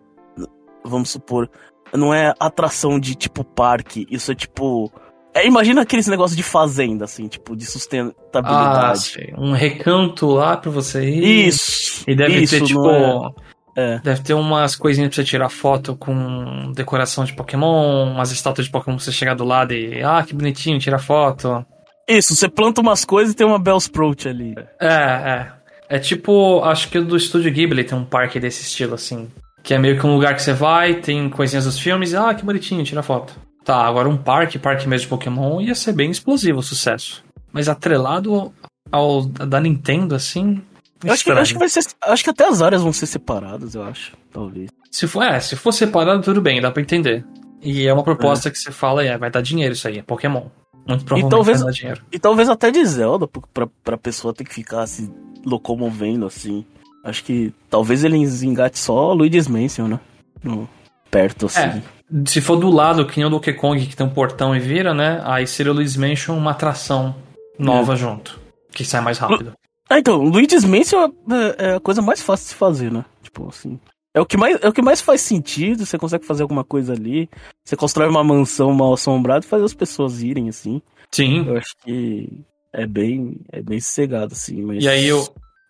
Vamos 0.84 1.10
supor. 1.10 1.50
Não 1.94 2.14
é 2.14 2.34
atração 2.40 3.00
de 3.00 3.14
tipo 3.14 3.44
parque. 3.44 4.08
Isso 4.10 4.32
é 4.32 4.36
tipo. 4.36 4.92
É, 5.38 5.46
imagina 5.48 5.82
aqueles 5.82 6.08
negócios 6.08 6.36
de 6.36 6.44
fazenda, 6.44 7.06
assim, 7.06 7.28
tipo, 7.28 7.56
de 7.56 7.66
Ah, 7.66 7.70
sustentabilidade. 7.70 9.00
sei. 9.00 9.34
Um 9.38 9.52
recanto 9.52 10.28
lá 10.28 10.58
pra 10.58 10.72
você 10.72 11.04
ir. 11.10 11.48
isso! 11.48 12.04
E 12.08 12.16
deve 12.16 12.40
isso, 12.40 12.58
ter, 12.58 12.66
tipo. 12.66 12.88
é? 12.90 13.48
É. 13.80 14.00
Deve 14.00 14.22
ter 14.24 14.34
umas 14.34 14.76
coisinhas 14.76 15.10
pra 15.10 15.18
você 15.18 15.24
tirar 15.24 15.50
foto 15.50 15.96
com 15.96 16.72
decoração 16.74 17.24
de 17.24 17.34
Pokémon, 17.34 18.06
umas 18.12 18.32
estátuas 18.32 18.66
de 18.66 18.72
Pokémon 18.72 18.96
pra 18.98 19.06
você 19.06 19.12
chegar 19.12 19.36
do 19.36 19.44
lado 19.44 19.74
e. 19.74 20.02
Ah, 20.04 20.24
que 20.26 20.34
bonitinho, 20.34 20.80
tira 20.80 20.98
foto. 20.98 21.64
Isso, 22.10 22.34
você 22.36 22.50
planta 22.50 22.82
umas 22.82 23.06
coisas 23.06 23.34
e 23.34 23.36
tem 23.38 23.46
uma 23.46 23.60
Bellsprout 23.60 24.28
ali. 24.28 24.56
É, 24.82 24.88
é. 24.88 25.48
É 25.90 26.00
tipo, 26.00 26.62
acho 26.64 26.90
que 26.90 27.00
do 27.00 27.16
Estúdio 27.16 27.52
Ghibli 27.52 27.84
tem 27.84 27.98
um 27.98 28.04
parque 28.04 28.40
desse 28.40 28.64
estilo, 28.64 28.96
assim. 28.96 29.30
Que 29.64 29.74
é 29.74 29.78
meio 29.80 30.00
que 30.00 30.06
um 30.08 30.14
lugar 30.16 30.34
que 30.36 30.42
você 30.42 30.54
vai, 30.54 30.96
tem 30.96 31.30
coisinhas 31.30 31.66
dos 31.66 31.78
filmes, 31.80 32.14
e, 32.14 32.18
ah, 32.18 32.34
que 32.34 32.44
bonitinho, 32.44 32.84
tira 32.84 33.04
foto. 33.04 33.34
Tá, 33.68 33.86
agora 33.86 34.08
um 34.08 34.16
parque, 34.16 34.58
parque 34.58 34.88
mesmo 34.88 35.02
de 35.04 35.10
Pokémon, 35.10 35.60
ia 35.60 35.76
ser 35.76 35.92
bem 35.92 36.10
explosivo 36.10 36.60
o 36.60 36.64
sucesso. 36.64 37.22
Mas 37.52 37.68
atrelado 37.68 38.34
ao, 38.34 38.54
ao 38.90 39.26
da 39.26 39.60
Nintendo, 39.60 40.16
assim. 40.16 40.62
Eu 41.04 41.12
acho 41.12 41.26
que, 41.26 41.32
acho 41.32 41.52
que 41.52 41.60
vai 41.60 41.68
ser. 41.68 41.84
Acho 42.02 42.24
que 42.24 42.30
até 42.30 42.48
as 42.48 42.62
áreas 42.62 42.82
vão 42.82 42.94
ser 42.94 43.08
separadas, 43.08 43.76
eu 43.76 43.84
acho. 43.84 44.16
Talvez. 44.32 44.70
Se 44.90 45.06
for, 45.06 45.22
é, 45.22 45.38
se 45.42 45.58
for 45.58 45.74
separado, 45.74 46.22
tudo 46.22 46.42
bem, 46.42 46.62
dá 46.62 46.72
pra 46.72 46.82
entender. 46.82 47.26
E 47.62 47.86
é 47.86 47.94
uma 47.94 48.06
proposta 48.06 48.50
que 48.50 48.58
você 48.58 48.72
fala, 48.72 49.04
é, 49.04 49.18
vai 49.18 49.30
dar 49.30 49.42
dinheiro 49.42 49.74
isso 49.74 49.86
aí, 49.86 49.98
é 49.98 50.02
Pokémon. 50.02 50.46
Muito 50.88 51.04
provavelmente 51.04 51.30
talvez- 51.30 51.58
vai 51.60 51.66
dar 51.68 51.74
dinheiro. 51.74 52.02
E 52.10 52.18
talvez 52.18 52.48
até 52.48 52.72
de 52.72 52.86
Zelda, 52.86 53.28
pra, 53.54 53.68
pra 53.84 53.98
pessoa 53.98 54.34
ter 54.34 54.46
que 54.46 54.54
ficar 54.54 54.88
se 54.88 55.12
locomovendo 55.46 56.26
assim. 56.26 56.64
Acho 57.04 57.22
que 57.22 57.54
talvez 57.70 58.06
eles 58.06 58.44
engate 58.44 58.80
só 58.80 59.12
Luigi's 59.12 59.50
Mansion, 59.50 59.90
né? 59.90 60.00
No, 60.42 60.70
perto 61.12 61.48
assim. 61.48 61.60
É, 61.60 61.82
se 62.26 62.42
for 62.42 62.56
do 62.56 62.70
lado, 62.70 63.06
que 63.06 63.18
nem 63.18 63.26
o 63.28 63.30
Donkey 63.30 63.54
Kong 63.54 63.86
que 63.86 63.96
tem 63.96 64.06
um 64.06 64.10
portão 64.10 64.56
e 64.56 64.60
vira, 64.60 64.94
né? 64.94 65.22
Aí 65.24 65.46
seria 65.46 65.72
o 65.72 65.76
Luigi's 65.76 65.98
Mansion 65.98 66.38
uma 66.38 66.52
atração 66.52 67.16
nova 67.60 67.94
É. 67.94 67.96
junto. 67.96 68.40
Que 68.72 68.86
sai 68.86 69.02
mais 69.02 69.18
rápido. 69.18 69.54
Ah, 69.90 70.00
então, 70.00 70.22
Luigi's 70.22 70.64
Mansion 70.66 71.12
é, 71.32 71.70
é 71.70 71.74
a 71.76 71.80
coisa 71.80 72.02
mais 72.02 72.22
fácil 72.22 72.46
de 72.46 72.50
se 72.50 72.56
fazer, 72.56 72.92
né? 72.92 73.06
Tipo 73.22 73.48
assim. 73.50 73.80
É 74.14 74.20
o, 74.22 74.26
que 74.26 74.36
mais, 74.36 74.58
é 74.62 74.68
o 74.68 74.74
que 74.74 74.82
mais 74.82 75.00
faz 75.00 75.22
sentido, 75.22 75.86
você 75.86 75.98
consegue 75.98 76.26
fazer 76.26 76.42
alguma 76.42 76.64
coisa 76.64 76.94
ali. 76.94 77.30
Você 77.64 77.76
constrói 77.76 78.08
uma 78.10 78.24
mansão 78.24 78.74
mal 78.74 78.94
assombrada 78.94 79.46
e 79.46 79.48
faz 79.48 79.62
as 79.62 79.74
pessoas 79.74 80.22
irem, 80.24 80.50
assim. 80.50 80.82
Sim. 81.12 81.46
Eu 81.48 81.58
acho 81.58 81.76
que 81.84 82.28
é 82.74 82.86
bem, 82.88 83.40
é 83.52 83.62
bem 83.62 83.80
sossegado, 83.80 84.34
assim. 84.34 84.62
Mas... 84.64 84.84
E 84.84 84.90
aí 84.90 85.12
o, 85.14 85.24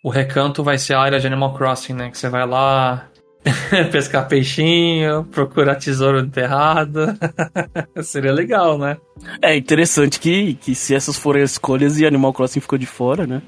o 0.03 0.09
recanto 0.09 0.63
vai 0.63 0.77
ser 0.77 0.93
a 0.93 1.01
área 1.01 1.19
de 1.19 1.27
Animal 1.27 1.53
Crossing, 1.55 1.93
né? 1.93 2.09
Que 2.09 2.17
você 2.17 2.29
vai 2.29 2.47
lá 2.47 3.07
pescar 3.91 4.27
peixinho, 4.27 5.23
procurar 5.25 5.75
tesouro 5.75 6.19
enterrado. 6.19 7.17
Seria 8.03 8.31
legal, 8.31 8.77
né? 8.77 8.97
É 9.41 9.55
interessante 9.55 10.19
que, 10.19 10.55
que 10.55 10.75
se 10.75 10.95
essas 10.95 11.17
forem 11.17 11.43
as 11.43 11.51
escolhas 11.51 11.99
e 11.99 12.05
Animal 12.05 12.33
Crossing 12.33 12.59
ficou 12.59 12.77
de 12.77 12.85
fora, 12.85 13.25
né? 13.25 13.41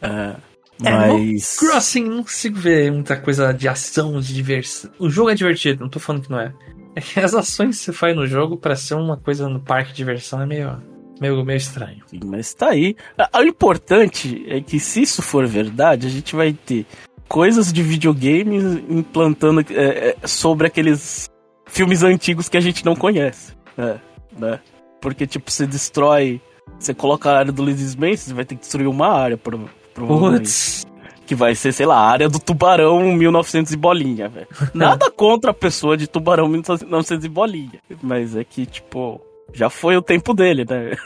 É, 0.00 0.36
mas. 0.80 1.56
Crossing, 1.56 2.04
não 2.04 2.22
consigo 2.22 2.56
ver 2.58 2.90
muita 2.92 3.16
coisa 3.16 3.52
de 3.52 3.68
ação, 3.68 4.20
de 4.20 4.34
diversão. 4.34 4.90
O 4.98 5.10
jogo 5.10 5.30
é 5.30 5.34
divertido, 5.34 5.80
não 5.82 5.88
tô 5.88 5.98
falando 5.98 6.22
que 6.22 6.30
não 6.30 6.40
é. 6.40 6.52
É 6.94 7.00
que 7.00 7.20
as 7.20 7.34
ações 7.34 7.78
que 7.78 7.84
você 7.84 7.92
faz 7.92 8.14
no 8.16 8.26
jogo 8.26 8.56
pra 8.56 8.76
ser 8.76 8.94
uma 8.94 9.16
coisa 9.16 9.48
no 9.48 9.60
parque 9.60 9.90
de 9.90 9.96
diversão 9.96 10.42
é 10.42 10.46
meio, 10.46 10.82
meio, 11.20 11.44
meio 11.44 11.56
estranho. 11.56 12.02
Sim, 12.06 12.20
mas 12.24 12.54
tá 12.54 12.70
aí. 12.70 12.96
Ah, 13.16 13.40
O 13.40 13.42
importante 13.42 14.44
é 14.48 14.60
que 14.60 14.80
se 14.80 15.02
isso 15.02 15.22
for 15.22 15.46
verdade, 15.46 16.06
a 16.06 16.10
gente 16.10 16.34
vai 16.34 16.52
ter 16.52 16.86
coisas 17.28 17.72
de 17.72 17.82
videogames 17.82 18.64
implantando 18.88 19.60
é, 19.60 20.16
é, 20.22 20.26
sobre 20.26 20.66
aqueles 20.66 21.28
filmes 21.66 22.02
antigos 22.02 22.48
que 22.48 22.56
a 22.56 22.60
gente 22.60 22.84
não 22.84 22.96
conhece. 22.96 23.52
É, 23.76 23.96
né? 24.38 24.60
Porque, 25.00 25.26
tipo, 25.26 25.50
você 25.50 25.66
destrói. 25.66 26.40
Você 26.78 26.92
coloca 26.92 27.30
a 27.30 27.38
área 27.38 27.52
do 27.52 27.62
Luigi's 27.62 27.94
Mansion, 27.96 28.16
você 28.28 28.34
vai 28.34 28.44
ter 28.44 28.54
que 28.54 28.60
destruir 28.62 28.86
uma 28.88 29.08
área, 29.08 29.36
prova- 29.36 29.68
provavelmente. 29.94 30.40
Putz. 30.40 30.86
Que 31.26 31.34
vai 31.34 31.54
ser, 31.54 31.72
sei 31.72 31.84
lá, 31.86 31.96
a 31.96 32.08
área 32.10 32.28
do 32.28 32.38
tubarão 32.38 33.12
1900 33.12 33.72
e 33.72 33.76
bolinha, 33.76 34.28
velho. 34.28 34.46
Nada 34.74 35.10
contra 35.10 35.50
a 35.50 35.54
pessoa 35.54 35.96
de 35.96 36.06
tubarão 36.06 36.48
1900 36.48 37.24
e 37.24 37.28
bolinha. 37.28 37.80
Mas 38.02 38.34
é 38.34 38.42
que, 38.44 38.64
tipo, 38.64 39.20
já 39.52 39.68
foi 39.68 39.96
o 39.96 40.02
tempo 40.02 40.32
dele, 40.32 40.64
né? 40.68 40.96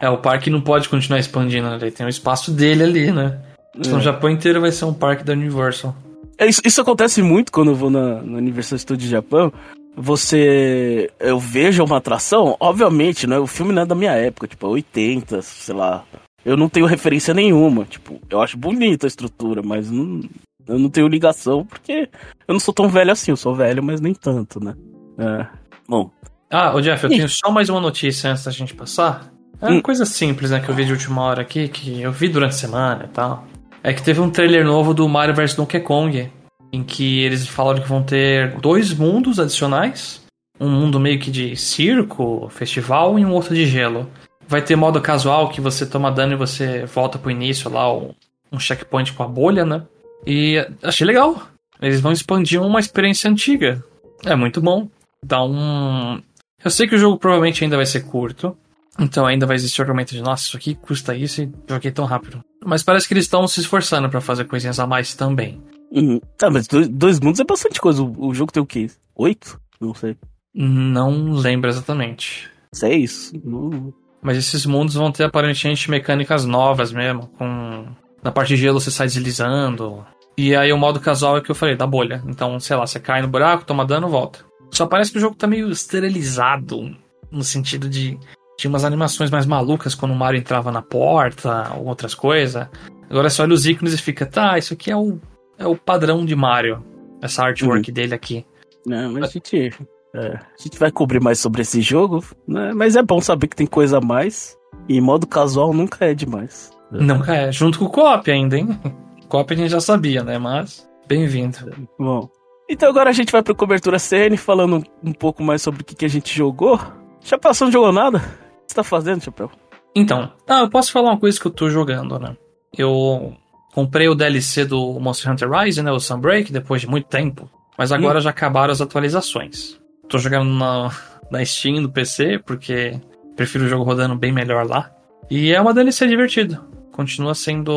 É, 0.00 0.08
o 0.08 0.18
parque 0.18 0.50
não 0.50 0.60
pode 0.60 0.88
continuar 0.88 1.18
expandindo, 1.18 1.68
né? 1.68 1.78
Ele 1.80 1.90
tem 1.90 2.06
o 2.06 2.08
espaço 2.08 2.52
dele 2.52 2.82
ali, 2.84 3.12
né? 3.12 3.40
Então 3.76 3.98
o 3.98 4.00
Japão 4.00 4.30
inteiro 4.30 4.60
vai 4.60 4.70
ser 4.72 4.84
um 4.84 4.94
parque 4.94 5.24
da 5.24 5.32
Universal. 5.32 5.94
É, 6.38 6.46
Isso, 6.46 6.60
isso 6.64 6.80
acontece 6.80 7.22
muito 7.22 7.52
quando 7.52 7.70
eu 7.70 7.74
vou 7.74 7.90
na, 7.90 8.22
na 8.22 8.38
Universal 8.38 8.78
Studios 8.78 9.10
Japão. 9.10 9.52
Você. 9.96 11.10
Eu 11.20 11.38
vejo 11.38 11.84
uma 11.84 11.96
atração, 11.98 12.56
obviamente, 12.60 13.26
né? 13.26 13.38
O 13.38 13.46
filme 13.46 13.72
não 13.72 13.82
é 13.82 13.86
da 13.86 13.94
minha 13.94 14.12
época, 14.12 14.46
tipo, 14.46 14.66
é 14.66 14.70
80, 14.70 15.42
sei 15.42 15.74
lá. 15.74 16.04
Eu 16.44 16.56
não 16.56 16.68
tenho 16.68 16.86
referência 16.86 17.32
nenhuma. 17.32 17.84
Tipo, 17.84 18.20
eu 18.28 18.40
acho 18.42 18.56
bonita 18.58 19.06
a 19.06 19.08
estrutura, 19.08 19.62
mas 19.62 19.90
não, 19.90 20.20
eu 20.66 20.78
não 20.78 20.90
tenho 20.90 21.08
ligação 21.08 21.64
porque 21.64 22.08
eu 22.46 22.52
não 22.52 22.60
sou 22.60 22.74
tão 22.74 22.88
velho 22.88 23.12
assim. 23.12 23.30
Eu 23.30 23.36
sou 23.36 23.54
velho, 23.54 23.82
mas 23.82 24.00
nem 24.00 24.14
tanto, 24.14 24.62
né? 24.62 24.74
É. 25.18 25.46
Bom, 25.88 26.10
Ah, 26.50 26.74
ô 26.74 26.80
Jeff, 26.80 27.02
eu 27.04 27.10
Ih. 27.10 27.16
tenho 27.16 27.28
só 27.28 27.50
mais 27.50 27.68
uma 27.68 27.80
notícia 27.80 28.30
antes 28.30 28.44
da 28.44 28.50
gente 28.50 28.74
passar. 28.74 29.32
É 29.60 29.66
uma 29.68 29.76
Hum. 29.76 29.80
coisa 29.82 30.04
simples, 30.04 30.50
né, 30.50 30.60
que 30.60 30.68
eu 30.68 30.74
vi 30.74 30.84
de 30.84 30.92
última 30.92 31.22
hora 31.22 31.42
aqui, 31.42 31.68
que 31.68 32.00
eu 32.02 32.12
vi 32.12 32.28
durante 32.28 32.50
a 32.50 32.58
semana 32.58 33.04
e 33.04 33.08
tal. 33.08 33.46
É 33.84 33.92
que 33.92 34.02
teve 34.02 34.20
um 34.20 34.30
trailer 34.30 34.64
novo 34.64 34.92
do 34.92 35.08
Mario 35.08 35.34
vs 35.34 35.54
Donkey 35.54 35.80
Kong, 35.80 36.32
em 36.72 36.82
que 36.82 37.20
eles 37.20 37.46
falaram 37.46 37.80
que 37.80 37.88
vão 37.88 38.02
ter 38.02 38.58
dois 38.58 38.92
mundos 38.92 39.38
adicionais. 39.38 40.24
Um 40.58 40.70
mundo 40.70 40.98
meio 40.98 41.20
que 41.20 41.30
de 41.30 41.54
circo, 41.54 42.48
festival, 42.48 43.18
e 43.18 43.24
um 43.24 43.32
outro 43.32 43.54
de 43.54 43.66
gelo. 43.66 44.10
Vai 44.48 44.62
ter 44.62 44.74
modo 44.74 45.00
casual, 45.00 45.50
que 45.50 45.60
você 45.60 45.84
toma 45.84 46.10
dano 46.10 46.32
e 46.32 46.36
você 46.36 46.84
volta 46.86 47.18
pro 47.18 47.30
início 47.30 47.70
lá, 47.70 47.92
um 47.92 48.12
um 48.54 48.58
checkpoint 48.58 49.12
com 49.12 49.22
a 49.22 49.28
bolha, 49.28 49.64
né? 49.64 49.82
E 50.26 50.64
achei 50.82 51.06
legal. 51.06 51.42
Eles 51.82 52.00
vão 52.00 52.12
expandir 52.12 52.62
uma 52.62 52.80
experiência 52.80 53.28
antiga. 53.28 53.82
É 54.24 54.34
muito 54.34 54.60
bom. 54.60 54.88
Dá 55.22 55.44
um. 55.44 56.22
Eu 56.64 56.70
sei 56.70 56.86
que 56.86 56.94
o 56.94 56.98
jogo 56.98 57.18
provavelmente 57.18 57.62
ainda 57.62 57.76
vai 57.76 57.84
ser 57.84 58.02
curto. 58.02 58.56
Então 58.98 59.26
ainda 59.26 59.44
vai 59.44 59.56
existir 59.56 59.80
o 59.80 59.82
argumento 59.82 60.14
de, 60.14 60.22
nossa, 60.22 60.44
isso 60.44 60.56
aqui 60.56 60.74
custa 60.74 61.14
isso 61.16 61.42
e 61.42 61.52
joguei 61.68 61.90
tão 61.90 62.04
rápido. 62.04 62.40
Mas 62.64 62.82
parece 62.82 63.06
que 63.06 63.14
eles 63.14 63.24
estão 63.24 63.46
se 63.46 63.60
esforçando 63.60 64.08
pra 64.08 64.20
fazer 64.20 64.44
coisinhas 64.44 64.78
a 64.80 64.86
mais 64.86 65.14
também. 65.14 65.62
Uhum. 65.92 66.20
Tá, 66.38 66.50
mas 66.50 66.66
dois, 66.66 66.88
dois 66.88 67.20
mundos 67.20 67.40
é 67.40 67.44
bastante 67.44 67.80
coisa. 67.80 68.02
O, 68.02 68.28
o 68.28 68.34
jogo 68.34 68.50
tem 68.52 68.62
o 68.62 68.66
quê? 68.66 68.88
Oito? 69.14 69.60
Não 69.80 69.94
sei. 69.94 70.16
Não 70.54 71.32
lembro 71.32 71.68
exatamente. 71.68 72.48
Seis? 72.72 73.32
Não- 73.44 73.92
Mas 74.22 74.36
esses 74.38 74.64
mundos 74.66 74.94
vão 74.94 75.12
ter 75.12 75.24
aparentemente 75.24 75.90
mecânicas 75.90 76.44
novas 76.44 76.92
mesmo, 76.92 77.26
com. 77.38 77.86
Na 78.22 78.32
parte 78.32 78.48
de 78.48 78.56
gelo 78.56 78.80
você 78.80 78.90
sai 78.90 79.06
deslizando. 79.06 80.04
E 80.36 80.56
aí 80.56 80.72
o 80.72 80.78
modo 80.78 80.98
casual 80.98 81.36
é 81.36 81.40
que 81.40 81.50
eu 81.50 81.54
falei, 81.54 81.76
da 81.76 81.86
bolha. 81.86 82.22
Então, 82.26 82.58
sei 82.58 82.74
lá, 82.76 82.86
você 82.86 82.98
cai 82.98 83.20
no 83.22 83.28
buraco, 83.28 83.64
toma 83.64 83.84
dano, 83.84 84.08
volta. 84.08 84.40
Só 84.72 84.86
parece 84.86 85.12
que 85.12 85.18
o 85.18 85.20
jogo 85.20 85.36
tá 85.36 85.46
meio 85.46 85.70
esterilizado, 85.70 86.96
no 87.30 87.44
sentido 87.44 87.88
de. 87.88 88.18
Tinha 88.56 88.68
umas 88.68 88.84
animações 88.84 89.30
mais 89.30 89.46
malucas 89.46 89.94
quando 89.94 90.12
o 90.12 90.16
Mario 90.16 90.38
entrava 90.38 90.70
na 90.70 90.82
porta, 90.82 91.72
ou 91.76 91.86
outras 91.86 92.14
coisas. 92.14 92.68
Agora 93.10 93.28
você 93.28 93.42
olha 93.42 93.54
os 93.54 93.66
ícones 93.66 93.94
e 93.94 93.98
fica, 93.98 94.24
tá, 94.26 94.56
isso 94.58 94.74
aqui 94.74 94.90
é 94.90 94.96
o, 94.96 95.18
é 95.58 95.66
o 95.66 95.76
padrão 95.76 96.24
de 96.24 96.34
Mario. 96.34 96.82
Essa 97.20 97.44
artwork 97.44 97.90
dele 97.90 98.14
aqui. 98.14 98.44
Não, 98.86 99.12
mas 99.12 99.24
a 99.24 99.32
gente, 99.32 99.72
é, 100.14 100.26
a 100.36 100.62
gente 100.62 100.78
vai 100.78 100.90
cobrir 100.90 101.20
mais 101.20 101.38
sobre 101.38 101.62
esse 101.62 101.80
jogo, 101.80 102.22
né? 102.46 102.72
Mas 102.74 102.96
é 102.96 103.02
bom 103.02 103.20
saber 103.20 103.48
que 103.48 103.56
tem 103.56 103.66
coisa 103.66 103.98
a 103.98 104.00
mais. 104.00 104.56
E 104.88 105.00
modo 105.00 105.26
casual 105.26 105.72
nunca 105.72 106.04
é 106.04 106.14
demais. 106.14 106.70
Nunca 106.90 107.34
é. 107.34 107.52
Junto 107.52 107.78
com 107.78 107.86
o 107.86 107.90
co-op 107.90 108.30
ainda, 108.30 108.56
hein? 108.56 108.68
Co-op 109.28 109.52
a 109.52 109.56
gente 109.56 109.70
já 109.70 109.80
sabia, 109.80 110.22
né? 110.22 110.38
Mas, 110.38 110.88
bem-vindo. 111.08 111.58
Bom. 111.98 112.28
Então 112.68 112.88
agora 112.88 113.10
a 113.10 113.12
gente 113.12 113.32
vai 113.32 113.42
pra 113.42 113.54
cobertura 113.54 113.98
CN 113.98 114.36
falando 114.36 114.84
um, 115.02 115.12
pouco 115.12 115.42
mais 115.42 115.60
sobre 115.62 115.82
o 115.82 115.84
que, 115.84 115.94
que 115.94 116.04
a 116.04 116.08
gente 116.08 116.34
jogou. 116.36 116.78
Chapéu, 117.20 117.52
você 117.52 117.64
não 117.64 117.72
jogou 117.72 117.92
nada? 117.92 118.22
O 118.64 118.66
que 118.66 118.72
você 118.72 118.76
tá 118.76 118.84
fazendo, 118.84 119.22
Chapéu? 119.22 119.50
Então, 119.94 120.32
ah, 120.48 120.60
eu 120.60 120.70
posso 120.70 120.90
falar 120.90 121.10
uma 121.10 121.20
coisa 121.20 121.38
que 121.38 121.46
eu 121.46 121.52
tô 121.52 121.70
jogando, 121.70 122.18
né? 122.18 122.36
Eu 122.76 123.36
comprei 123.72 124.08
o 124.08 124.14
DLC 124.14 124.64
do 124.64 124.98
Monster 124.98 125.30
Hunter 125.30 125.50
Rise, 125.50 125.82
né? 125.82 125.92
O 125.92 126.00
Sunbreak, 126.00 126.52
depois 126.52 126.80
de 126.80 126.88
muito 126.88 127.06
tempo. 127.06 127.48
Mas 127.78 127.92
agora 127.92 128.20
já 128.20 128.30
acabaram 128.30 128.72
as 128.72 128.80
atualizações. 128.80 129.78
Tô 130.08 130.18
jogando 130.18 130.50
na, 130.50 130.90
na 131.30 131.44
Steam, 131.44 131.82
do 131.82 131.90
PC, 131.90 132.40
porque 132.44 133.00
prefiro 133.36 133.64
o 133.64 133.68
jogo 133.68 133.84
rodando 133.84 134.16
bem 134.16 134.32
melhor 134.32 134.66
lá. 134.66 134.90
E 135.30 135.52
é 135.52 135.60
uma 135.60 135.74
DLC 135.74 136.06
divertida. 136.08 136.60
Continua 136.92 137.34
sendo. 137.34 137.72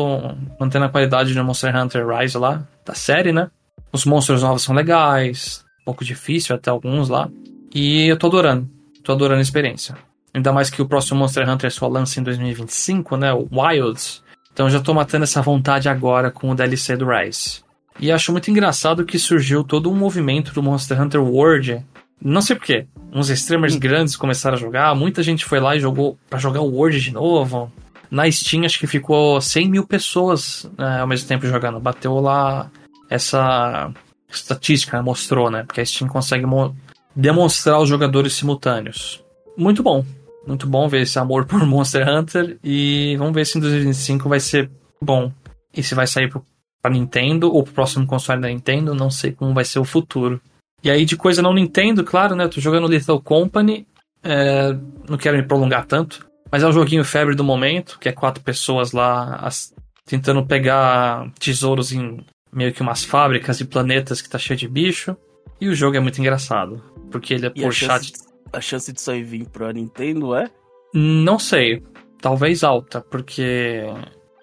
mantendo 0.60 0.84
a 0.84 0.88
qualidade 0.88 1.34
do 1.34 1.44
Monster 1.44 1.76
Hunter 1.76 2.06
Rise 2.06 2.38
lá, 2.38 2.66
da 2.84 2.94
série, 2.94 3.32
né? 3.32 3.50
Os 3.92 4.04
monstros 4.04 4.42
novos 4.42 4.62
são 4.62 4.74
legais, 4.74 5.64
um 5.82 5.84
pouco 5.86 6.04
difícil 6.04 6.54
até 6.54 6.70
alguns 6.70 7.08
lá. 7.08 7.28
E 7.74 8.06
eu 8.06 8.16
tô 8.16 8.26
adorando. 8.26 8.68
Tô 9.02 9.12
adorando 9.12 9.38
a 9.38 9.42
experiência. 9.42 9.96
Ainda 10.34 10.52
mais 10.52 10.70
que 10.70 10.80
o 10.82 10.86
próximo 10.86 11.18
Monster 11.20 11.48
Hunter 11.48 11.70
só 11.72 11.88
lança 11.88 12.20
em 12.20 12.22
2025, 12.22 13.16
né? 13.16 13.32
O 13.32 13.48
Wilds. 13.50 14.22
Então 14.52 14.68
já 14.68 14.80
tô 14.80 14.92
matando 14.92 15.24
essa 15.24 15.40
vontade 15.42 15.88
agora 15.88 16.30
com 16.30 16.50
o 16.50 16.54
DLC 16.54 16.96
do 16.96 17.06
Rise. 17.08 17.62
E 18.00 18.12
acho 18.12 18.30
muito 18.32 18.50
engraçado 18.50 19.04
que 19.04 19.18
surgiu 19.18 19.64
todo 19.64 19.90
um 19.90 19.94
movimento 19.96 20.52
do 20.52 20.62
Monster 20.62 21.00
Hunter 21.00 21.22
World. 21.22 21.84
Não 22.22 22.40
sei 22.42 22.56
porquê. 22.56 22.86
Uns 23.12 23.30
streamers 23.30 23.76
grandes 23.76 24.16
começaram 24.16 24.56
a 24.56 24.60
jogar, 24.60 24.94
muita 24.94 25.22
gente 25.22 25.44
foi 25.44 25.60
lá 25.60 25.74
e 25.74 25.80
jogou 25.80 26.18
pra 26.28 26.38
jogar 26.38 26.60
o 26.60 26.70
World 26.70 27.00
de 27.00 27.12
novo. 27.12 27.72
Na 28.10 28.30
Steam 28.30 28.64
acho 28.64 28.78
que 28.78 28.86
ficou 28.86 29.40
100 29.40 29.68
mil 29.70 29.86
pessoas 29.86 30.70
né, 30.76 31.00
ao 31.00 31.06
mesmo 31.06 31.26
tempo 31.28 31.46
jogando. 31.46 31.80
Bateu 31.80 32.14
lá 32.20 32.70
essa 33.08 33.90
estatística, 34.30 35.02
mostrou, 35.02 35.50
né? 35.50 35.62
Porque 35.64 35.80
a 35.80 35.86
Steam 35.86 36.08
consegue 36.08 36.44
mo- 36.46 36.76
demonstrar 37.16 37.80
os 37.80 37.88
jogadores 37.88 38.34
simultâneos. 38.34 39.22
Muito 39.56 39.82
bom. 39.82 40.04
Muito 40.48 40.66
bom 40.66 40.88
ver 40.88 41.02
esse 41.02 41.18
amor 41.18 41.44
por 41.46 41.64
Monster 41.66 42.08
Hunter. 42.08 42.58
E 42.64 43.14
vamos 43.18 43.34
ver 43.34 43.44
se 43.46 43.58
em 43.58 43.60
2025 43.60 44.28
vai 44.28 44.40
ser 44.40 44.70
bom. 45.00 45.30
E 45.76 45.82
se 45.82 45.94
vai 45.94 46.06
sair 46.06 46.28
pro, 46.30 46.44
pra 46.82 46.90
Nintendo 46.90 47.52
ou 47.52 47.62
pro 47.62 47.72
próximo 47.74 48.06
console 48.06 48.40
da 48.40 48.48
Nintendo, 48.48 48.94
não 48.94 49.10
sei 49.10 49.32
como 49.32 49.52
vai 49.54 49.64
ser 49.64 49.78
o 49.78 49.84
futuro. 49.84 50.40
E 50.82 50.90
aí, 50.90 51.04
de 51.04 51.16
coisa 51.16 51.42
não 51.42 51.52
Nintendo, 51.52 52.02
claro, 52.02 52.34
né? 52.34 52.44
Eu 52.44 52.48
tô 52.50 52.60
jogando 52.60 52.88
Little 52.88 53.20
Company. 53.20 53.86
é, 54.22 54.76
não 55.08 55.16
quero 55.18 55.36
me 55.36 55.42
prolongar 55.44 55.84
tanto. 55.86 56.26
Mas 56.50 56.62
é 56.62 56.66
um 56.66 56.72
joguinho 56.72 57.04
febre 57.04 57.34
do 57.34 57.44
momento, 57.44 57.98
que 58.00 58.08
é 58.08 58.12
quatro 58.12 58.42
pessoas 58.42 58.92
lá 58.92 59.36
as- 59.36 59.72
tentando 60.06 60.44
pegar 60.46 61.30
tesouros 61.38 61.92
em 61.92 62.18
meio 62.52 62.72
que 62.72 62.80
umas 62.80 63.04
fábricas 63.04 63.60
e 63.60 63.64
planetas 63.66 64.22
que 64.22 64.28
tá 64.30 64.38
cheio 64.38 64.58
de 64.58 64.66
bicho. 64.66 65.14
E 65.60 65.68
o 65.68 65.74
jogo 65.74 65.96
é 65.96 66.00
muito 66.00 66.18
engraçado. 66.20 66.82
Porque 67.10 67.34
ele 67.34 67.46
é 67.46 67.52
E 67.54 67.60
por 67.62 67.72
chat. 67.72 68.06
chance, 68.06 68.12
a 68.52 68.60
chance 68.60 68.92
disso 68.92 69.10
aí 69.10 69.22
vir 69.22 69.46
pra 69.48 69.72
Nintendo 69.72 70.34
é? 70.34 70.48
Não 70.94 71.38
sei. 71.38 71.82
Talvez 72.20 72.64
alta, 72.64 73.00
porque 73.00 73.82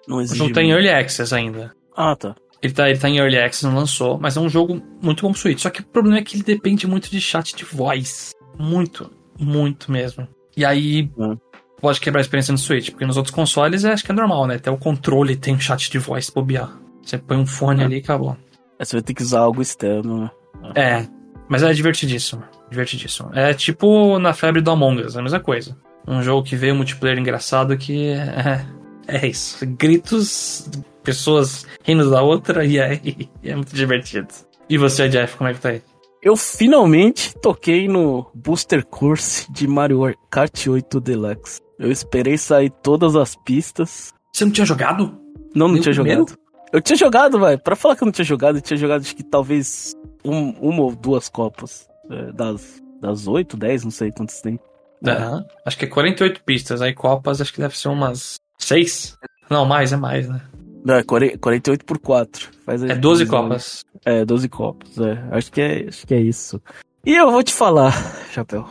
Não 0.08 0.18
O 0.18 0.20
exige. 0.20 0.38
jogo 0.38 0.52
tá. 0.54 0.62
Early 0.62 0.88
Access 0.88 1.34
ainda. 1.34 1.74
Ah, 1.96 2.14
tá. 2.16 2.34
Ele 2.62 2.72
tá, 2.72 2.88
ele 2.88 2.98
tá 2.98 3.08
em 3.08 3.18
Early 3.18 3.38
Access, 3.38 3.66
não 3.66 3.74
lançou, 3.74 4.18
mas 4.18 4.36
é 4.36 4.40
um 4.40 4.48
jogo 4.48 4.80
muito 5.02 5.22
bom 5.22 5.30
pro 5.32 5.40
Switch. 5.40 5.60
Só 5.60 5.68
que 5.70 5.80
o 5.80 5.84
problema 5.86 6.18
é 6.18 6.22
que 6.22 6.36
ele 6.36 6.42
depende 6.44 6.86
muito 6.86 7.10
de 7.10 7.20
chat 7.20 7.54
de 7.54 7.64
voz. 7.64 8.32
Muito, 8.58 9.10
muito 9.38 9.92
mesmo. 9.92 10.26
E 10.56 10.64
aí 10.64 11.10
Hum. 11.18 11.36
pode 11.80 12.00
quebrar 12.00 12.20
a 12.20 12.22
experiência 12.22 12.52
no 12.52 12.58
Switch, 12.58 12.90
porque 12.90 13.04
nos 13.04 13.16
outros 13.18 13.34
consoles 13.34 13.84
é, 13.84 13.92
acho 13.92 14.04
que 14.04 14.10
é 14.10 14.14
normal, 14.14 14.46
né? 14.46 14.54
Até 14.56 14.70
o 14.70 14.78
controle 14.78 15.36
tem 15.36 15.54
um 15.54 15.60
chat 15.60 15.90
de 15.90 15.98
voz 15.98 16.30
bobear. 16.30 16.78
Você 17.02 17.18
põe 17.18 17.36
um 17.36 17.46
fone 17.46 17.84
ali 17.84 17.96
e 17.96 18.00
acabou. 18.00 18.36
É, 18.78 18.84
Você 18.84 18.96
vai 18.96 19.02
ter 19.02 19.12
que 19.14 19.22
usar 19.22 19.40
algo 19.40 19.60
externo, 19.60 20.22
né? 20.22 20.30
É, 20.74 21.06
mas 21.48 21.62
é 21.62 21.72
divertidíssimo. 21.72 22.42
Divertidíssimo. 22.70 23.30
É 23.34 23.54
tipo 23.54 24.18
na 24.18 24.32
febre 24.34 24.60
do 24.60 24.70
Among 24.70 25.02
Us, 25.02 25.16
é 25.16 25.20
a 25.20 25.22
mesma 25.22 25.40
coisa. 25.40 25.76
Um 26.06 26.22
jogo 26.22 26.42
que 26.46 26.56
veio 26.56 26.74
multiplayer 26.74 27.18
engraçado 27.18 27.76
que 27.76 28.08
é, 28.10 28.64
é 29.08 29.26
isso. 29.26 29.64
Gritos, 29.66 30.68
pessoas 31.02 31.66
rindo 31.82 32.10
da 32.10 32.22
outra 32.22 32.64
e 32.64 32.78
é, 32.78 33.00
é 33.44 33.54
muito 33.54 33.74
divertido. 33.74 34.28
E 34.68 34.76
você, 34.78 35.08
Jeff, 35.08 35.36
como 35.36 35.48
é 35.50 35.54
que 35.54 35.60
tá 35.60 35.68
aí? 35.70 35.82
Eu 36.22 36.36
finalmente 36.36 37.34
toquei 37.40 37.86
no 37.86 38.26
Booster 38.34 38.84
Course 38.84 39.50
de 39.52 39.68
Mario 39.68 40.02
Kart 40.28 40.66
8 40.66 41.00
Deluxe. 41.00 41.60
Eu 41.78 41.90
esperei 41.92 42.36
sair 42.36 42.70
todas 42.82 43.14
as 43.14 43.36
pistas. 43.36 44.12
Você 44.32 44.44
não 44.44 44.50
tinha 44.52 44.64
jogado? 44.66 45.16
Não, 45.54 45.68
não 45.68 45.74
Nem 45.74 45.82
tinha 45.82 45.94
primeiro? 45.94 46.20
jogado. 46.22 46.38
Eu 46.72 46.80
tinha 46.80 46.96
jogado, 46.96 47.38
vai. 47.38 47.56
Pra 47.56 47.76
falar 47.76 47.94
que 47.94 48.02
eu 48.02 48.06
não 48.06 48.12
tinha 48.12 48.24
jogado, 48.24 48.56
eu 48.56 48.62
tinha 48.62 48.76
jogado 48.76 49.02
acho 49.02 49.14
que 49.14 49.22
talvez 49.22 49.92
um- 50.24 50.50
uma 50.60 50.82
ou 50.82 50.96
duas 50.96 51.28
copas. 51.28 51.85
É, 52.10 52.32
das, 52.32 52.82
das 53.00 53.26
8, 53.26 53.56
10, 53.56 53.84
não 53.84 53.90
sei 53.90 54.10
quantos 54.12 54.40
tem. 54.40 54.58
É. 55.04 55.10
Aham. 55.10 55.44
Acho 55.64 55.78
que 55.78 55.84
é 55.84 55.88
48 55.88 56.42
pistas. 56.44 56.80
Aí 56.82 56.94
Copas 56.94 57.40
acho 57.40 57.52
que 57.52 57.60
deve 57.60 57.76
ser 57.76 57.88
umas 57.88 58.36
6. 58.58 59.16
Não, 59.50 59.64
mais, 59.64 59.92
é 59.92 59.96
mais, 59.96 60.28
né? 60.28 60.40
Não, 60.84 60.94
é 60.94 61.02
40 61.02 61.38
48 61.38 61.84
por 61.84 61.98
4. 61.98 62.48
Faz 62.64 62.82
É 62.82 62.94
12 62.94 63.24
divisão. 63.24 63.42
Copas. 63.42 63.84
É, 64.04 64.24
12 64.24 64.48
copos, 64.48 64.98
é. 64.98 65.24
Acho 65.32 65.50
que 65.52 65.60
é, 65.60 65.88
acho 65.88 66.06
que 66.06 66.14
é 66.14 66.20
isso. 66.20 66.62
E 67.04 67.14
eu 67.14 67.30
vou 67.30 67.42
te 67.42 67.52
falar, 67.52 67.92
Chapéu. 68.32 68.64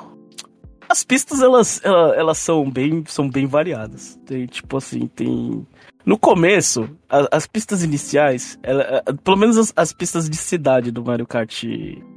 As 0.87 1.03
pistas, 1.03 1.41
elas, 1.41 1.81
ela- 1.83 2.15
elas, 2.15 2.37
são, 2.37 2.69
bem, 2.69 3.03
são 3.07 3.29
bem 3.29 3.45
variadas. 3.47 4.19
Tem, 4.25 4.45
tipo 4.45 4.77
assim, 4.77 5.07
tem... 5.07 5.65
No 6.05 6.17
começo, 6.19 6.87
a- 7.09 7.27
as 7.31 7.47
pistas 7.47 7.83
iniciais, 7.83 8.59
ela- 8.61 9.01
a- 9.05 9.13
pelo 9.13 9.37
menos 9.37 9.57
as, 9.57 9.73
as 9.75 9.91
pistas 9.93 10.29
de 10.29 10.37
cidade 10.37 10.91
do 10.91 11.03
Mario 11.03 11.25
Kart 11.25 11.63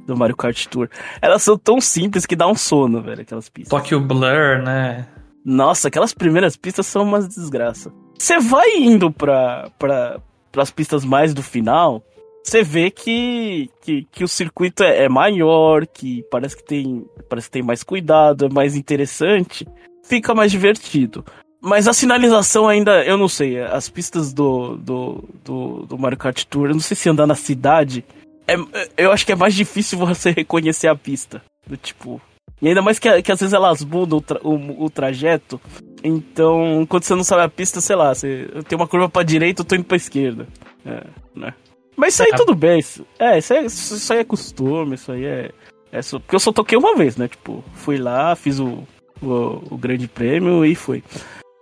do 0.05 0.15
Mario 0.15 0.35
Kart 0.35 0.65
Tour, 0.67 0.89
elas 1.21 1.41
são 1.43 1.57
tão 1.57 1.81
simples 1.81 2.25
que 2.25 2.35
dá 2.35 2.47
um 2.47 2.55
sono, 2.55 3.01
velho, 3.01 3.21
aquelas 3.21 3.49
pistas. 3.49 3.69
Tokyo 3.69 3.99
Blur, 3.99 4.61
né? 4.63 5.07
Nossa, 5.43 5.87
aquelas 5.87 6.13
primeiras 6.13 6.55
pistas 6.55 6.85
são 6.85 7.03
umas 7.03 7.27
desgraça. 7.27 7.91
Você 8.17 8.39
vai 8.39 8.77
indo 8.77 9.11
pra, 9.11 9.69
pra, 9.79 10.19
pras 10.51 10.69
pistas 10.69 11.03
mais 11.05 11.33
do 11.33 11.41
final, 11.41 12.03
você 12.43 12.61
vê 12.63 12.91
que, 12.91 13.69
que, 13.81 14.07
que 14.11 14.23
o 14.23 14.27
circuito 14.27 14.83
é, 14.83 15.05
é 15.05 15.09
maior, 15.09 15.87
que 15.87 16.23
parece 16.29 16.57
que, 16.57 16.63
tem, 16.63 17.05
parece 17.29 17.47
que 17.47 17.53
tem 17.53 17.63
mais 17.63 17.81
cuidado, 17.83 18.45
é 18.45 18.49
mais 18.49 18.75
interessante, 18.75 19.67
fica 20.03 20.33
mais 20.35 20.51
divertido. 20.51 21.23
Mas 21.61 21.87
a 21.87 21.93
sinalização 21.93 22.67
ainda, 22.67 23.03
eu 23.03 23.17
não 23.17 23.27
sei, 23.27 23.59
as 23.61 23.89
pistas 23.89 24.31
do, 24.33 24.77
do, 24.77 25.23
do, 25.43 25.85
do 25.85 25.97
Mario 25.97 26.17
Kart 26.17 26.43
Tour, 26.45 26.67
eu 26.67 26.73
não 26.73 26.79
sei 26.79 26.95
se 26.95 27.09
andar 27.09 27.27
na 27.27 27.35
cidade, 27.35 28.03
é, 28.47 28.55
eu 28.97 29.11
acho 29.11 29.25
que 29.25 29.31
é 29.33 29.35
mais 29.35 29.53
difícil 29.53 29.97
você 29.99 30.31
reconhecer 30.35 30.87
a 30.87 30.95
pista. 30.95 31.41
Do 31.67 31.75
tipo. 31.77 32.21
E 32.61 32.67
ainda 32.67 32.81
mais 32.81 32.97
que, 32.97 33.21
que 33.21 33.31
às 33.31 33.39
vezes 33.39 33.53
elas 33.53 33.83
mudam 33.83 34.17
o, 34.17 34.21
tra- 34.21 34.39
o- 34.43 34.85
o 34.85 34.89
trajeto. 34.89 35.61
Então, 36.03 36.85
quando 36.89 37.03
você 37.03 37.13
não 37.15 37.23
sabe 37.23 37.43
a 37.43 37.49
pista, 37.49 37.79
sei 37.81 37.95
lá, 37.95 38.13
você 38.15 38.47
tem 38.67 38.75
uma 38.77 38.87
curva 38.87 39.07
pra 39.09 39.21
direita, 39.23 39.61
eu 39.61 39.65
tô 39.65 39.75
indo 39.75 39.83
pra 39.83 39.97
esquerda. 39.97 40.47
É, 40.85 41.03
né? 41.35 41.53
Mas 41.95 42.13
isso 42.13 42.23
aí 42.23 42.31
É. 42.33 42.35
tudo 42.35 42.55
bem. 42.55 42.79
Isso, 42.79 43.05
é, 43.19 43.37
isso 43.37 43.53
aí, 43.53 43.65
isso, 43.65 44.13
aí 44.13 44.19
é 44.19 44.23
costume, 44.23 44.95
isso 44.95 45.11
aí 45.11 45.25
é. 45.25 45.51
é 45.91 46.01
só- 46.01 46.19
porque 46.19 46.35
eu 46.35 46.39
só 46.39 46.51
toquei 46.51 46.77
uma 46.77 46.95
vez, 46.95 47.17
né? 47.17 47.27
Tipo, 47.27 47.63
fui 47.73 47.97
lá, 47.97 48.35
fiz 48.35 48.59
o, 48.59 48.83
o, 49.21 49.27
o 49.71 49.77
grande 49.77 50.07
prêmio 50.07 50.65
e 50.65 50.73
foi. 50.73 51.03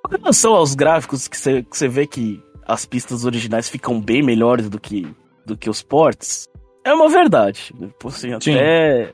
Com 0.07 0.15
relação 0.15 0.55
aos 0.55 0.73
gráficos, 0.73 1.27
que 1.27 1.37
você 1.37 1.87
vê 1.87 2.07
que 2.07 2.41
as 2.65 2.85
pistas 2.85 3.25
originais 3.25 3.67
ficam 3.67 3.99
bem 3.99 4.23
melhores 4.23 4.69
do 4.69 4.79
que, 4.79 5.05
do 5.45 5.57
que 5.57 5.69
os 5.69 5.81
ports, 5.81 6.47
é 6.85 6.93
uma 6.93 7.09
verdade. 7.09 7.73
Tipo 7.77 8.07
assim, 8.07 8.39
Sim. 8.39 8.53
até. 8.53 9.13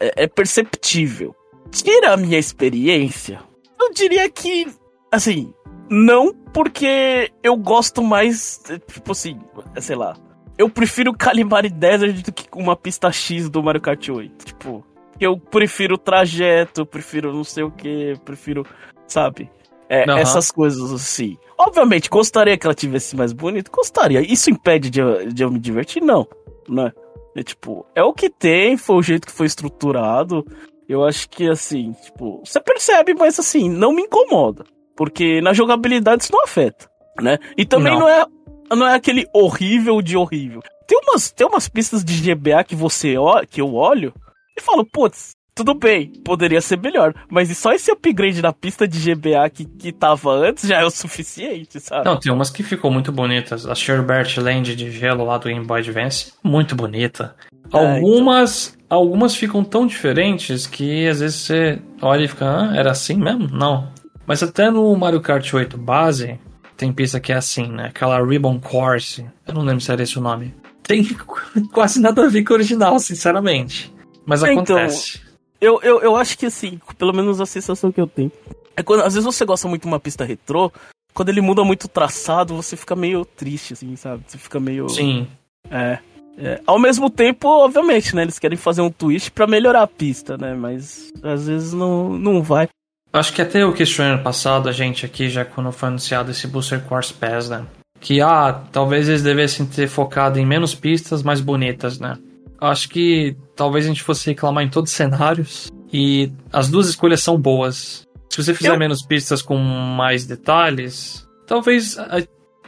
É, 0.00 0.24
é 0.24 0.26
perceptível. 0.26 1.34
Tira 1.70 2.14
a 2.14 2.16
minha 2.16 2.38
experiência, 2.38 3.40
eu 3.78 3.92
diria 3.92 4.28
que. 4.30 4.66
Assim, 5.12 5.52
não 5.90 6.32
porque 6.32 7.30
eu 7.42 7.54
gosto 7.54 8.02
mais. 8.02 8.62
Tipo 8.90 9.12
assim, 9.12 9.38
sei 9.80 9.96
lá. 9.96 10.16
Eu 10.56 10.70
prefiro 10.70 11.12
Calimari 11.12 11.68
Desert 11.68 12.22
do 12.22 12.32
que 12.32 12.48
uma 12.54 12.74
pista 12.74 13.12
X 13.12 13.48
do 13.50 13.62
Mario 13.62 13.82
Kart 13.82 14.08
8. 14.08 14.46
Tipo, 14.46 14.84
eu 15.20 15.38
prefiro 15.38 15.94
o 15.94 15.98
trajeto, 15.98 16.86
prefiro 16.86 17.32
não 17.32 17.44
sei 17.44 17.64
o 17.64 17.70
que, 17.70 18.14
prefiro. 18.24 18.66
Sabe? 19.06 19.50
É, 19.88 20.04
Aham. 20.04 20.18
Essas 20.18 20.50
coisas 20.50 20.92
assim. 20.92 21.36
Obviamente, 21.56 22.08
gostaria 22.10 22.56
que 22.56 22.66
ela 22.66 22.74
tivesse 22.74 23.16
mais 23.16 23.32
bonito? 23.32 23.70
Gostaria. 23.70 24.20
Isso 24.20 24.50
impede 24.50 24.90
de, 24.90 25.00
eu- 25.00 25.28
de 25.32 25.42
eu 25.42 25.50
me 25.50 25.58
divertir? 25.58 26.02
Não. 26.02 26.26
Né? 26.68 26.92
É 27.36 27.42
tipo, 27.42 27.86
é 27.94 28.02
o 28.02 28.12
que 28.12 28.28
tem, 28.28 28.76
foi 28.76 28.96
o 28.96 29.02
jeito 29.02 29.26
que 29.26 29.32
foi 29.32 29.46
estruturado. 29.46 30.44
Eu 30.88 31.04
acho 31.04 31.28
que 31.28 31.48
assim, 31.48 31.92
tipo, 32.04 32.42
você 32.44 32.60
percebe, 32.60 33.14
mas 33.14 33.38
assim, 33.38 33.68
não 33.68 33.92
me 33.92 34.02
incomoda. 34.02 34.64
Porque 34.96 35.40
na 35.40 35.52
jogabilidade 35.52 36.24
isso 36.24 36.32
não 36.32 36.42
afeta, 36.42 36.88
né? 37.20 37.38
E 37.56 37.64
também 37.64 37.92
Não. 37.92 38.00
não, 38.00 38.08
é 38.08 38.26
não 38.74 38.86
é 38.86 38.94
aquele 38.94 39.26
horrível 39.32 40.02
de 40.02 40.16
horrível. 40.16 40.60
Tem 40.86 40.98
umas, 41.04 41.30
tem 41.30 41.46
umas 41.46 41.68
pistas 41.68 42.04
de 42.04 42.34
GBA 42.34 42.64
que 42.64 42.74
você 42.74 43.14
que 43.50 43.60
eu 43.60 43.74
olho 43.74 44.12
e 44.56 44.60
falo, 44.60 44.84
putz, 44.84 45.36
tudo 45.58 45.74
bem, 45.74 46.12
poderia 46.24 46.60
ser 46.60 46.78
melhor. 46.78 47.12
Mas 47.28 47.56
só 47.58 47.72
esse 47.72 47.90
upgrade 47.90 48.40
na 48.40 48.52
pista 48.52 48.86
de 48.86 49.12
GBA 49.12 49.50
que, 49.50 49.64
que 49.64 49.92
tava 49.92 50.30
antes 50.30 50.68
já 50.68 50.80
é 50.80 50.84
o 50.84 50.90
suficiente, 50.90 51.80
sabe? 51.80 52.04
Não, 52.04 52.16
tem 52.16 52.32
umas 52.32 52.48
que 52.48 52.62
ficou 52.62 52.92
muito 52.92 53.10
bonitas. 53.10 53.66
A 53.66 53.74
Sherbert 53.74 54.38
Land 54.38 54.76
de 54.76 54.90
gelo 54.92 55.24
lá 55.24 55.36
do 55.36 55.48
Game 55.48 55.66
Boy 55.66 55.80
Advance, 55.80 56.32
muito 56.44 56.76
bonita. 56.76 57.34
É, 57.74 57.76
Algumas, 57.76 58.78
algumas 58.88 59.34
ficam 59.34 59.64
tão 59.64 59.84
diferentes 59.84 60.64
que 60.64 61.08
às 61.08 61.18
vezes 61.18 61.40
você 61.40 61.78
olha 62.00 62.24
e 62.24 62.28
fica, 62.28 62.46
ah, 62.46 62.76
era 62.76 62.92
assim 62.92 63.16
mesmo? 63.16 63.48
Não. 63.48 63.92
Mas 64.24 64.40
até 64.40 64.70
no 64.70 64.96
Mario 64.96 65.20
Kart 65.20 65.52
8 65.52 65.76
base, 65.76 66.38
tem 66.76 66.92
pista 66.92 67.18
que 67.18 67.32
é 67.32 67.36
assim, 67.36 67.66
né? 67.66 67.86
Aquela 67.86 68.24
Ribbon 68.24 68.60
Course. 68.60 69.26
Eu 69.44 69.54
não 69.54 69.62
lembro 69.62 69.80
se 69.80 69.90
era 69.90 70.04
esse 70.04 70.18
o 70.18 70.22
nome. 70.22 70.54
Tem 70.84 71.04
quase 71.72 72.00
nada 72.00 72.24
a 72.24 72.28
ver 72.28 72.44
com 72.44 72.52
o 72.52 72.56
original, 72.56 72.96
sinceramente. 73.00 73.92
Mas 74.24 74.42
Então, 74.42 74.54
acontece. 74.54 75.27
Eu, 75.60 75.80
eu, 75.82 76.00
eu 76.00 76.16
acho 76.16 76.38
que 76.38 76.46
assim, 76.46 76.80
pelo 76.96 77.12
menos 77.12 77.40
a 77.40 77.46
sensação 77.46 77.90
que 77.90 78.00
eu 78.00 78.06
tenho. 78.06 78.30
É 78.76 78.82
quando 78.82 79.02
às 79.02 79.14
vezes 79.14 79.24
você 79.24 79.44
gosta 79.44 79.66
muito 79.68 79.82
de 79.82 79.88
uma 79.88 79.98
pista 79.98 80.24
retrô, 80.24 80.72
quando 81.12 81.30
ele 81.30 81.40
muda 81.40 81.64
muito 81.64 81.84
o 81.84 81.88
traçado, 81.88 82.54
você 82.54 82.76
fica 82.76 82.94
meio 82.94 83.24
triste, 83.24 83.72
assim, 83.72 83.96
sabe? 83.96 84.22
Você 84.26 84.38
fica 84.38 84.60
meio. 84.60 84.88
Sim. 84.88 85.26
É. 85.68 85.98
é. 86.38 86.60
Ao 86.64 86.78
mesmo 86.78 87.10
tempo, 87.10 87.48
obviamente, 87.48 88.14
né? 88.14 88.22
Eles 88.22 88.38
querem 88.38 88.56
fazer 88.56 88.82
um 88.82 88.90
twist 88.90 89.32
pra 89.32 89.46
melhorar 89.46 89.82
a 89.82 89.88
pista, 89.88 90.38
né? 90.38 90.54
Mas 90.54 91.10
às 91.22 91.48
vezes 91.48 91.72
não, 91.72 92.10
não 92.10 92.40
vai. 92.40 92.68
Acho 93.12 93.32
que 93.32 93.42
até 93.42 93.62
eu 93.62 93.72
questionei 93.72 94.12
ano 94.12 94.22
passado, 94.22 94.68
a 94.68 94.72
gente 94.72 95.04
aqui, 95.04 95.28
já 95.28 95.44
quando 95.44 95.72
foi 95.72 95.88
anunciado 95.88 96.30
esse 96.30 96.46
Booster 96.46 96.84
Course 96.84 97.12
Pass, 97.12 97.48
né? 97.48 97.66
Que, 98.00 98.20
ah, 98.20 98.62
talvez 98.70 99.08
eles 99.08 99.22
devessem 99.22 99.66
ter 99.66 99.88
focado 99.88 100.38
em 100.38 100.46
menos 100.46 100.72
pistas 100.72 101.22
mais 101.22 101.40
bonitas, 101.40 101.98
né? 101.98 102.16
Acho 102.60 102.88
que 102.88 103.36
talvez 103.54 103.84
a 103.84 103.88
gente 103.88 104.02
fosse 104.02 104.26
reclamar 104.26 104.64
em 104.64 104.68
todos 104.68 104.90
os 104.90 104.96
cenários. 104.96 105.70
E 105.92 106.32
as 106.52 106.68
duas 106.68 106.88
escolhas 106.88 107.22
são 107.22 107.40
boas. 107.40 108.06
Se 108.30 108.42
você 108.42 108.52
fizer 108.52 108.74
Eu- 108.74 108.78
menos 108.78 109.02
pistas 109.02 109.40
com 109.40 109.56
mais 109.56 110.26
detalhes, 110.26 111.26
talvez. 111.46 111.96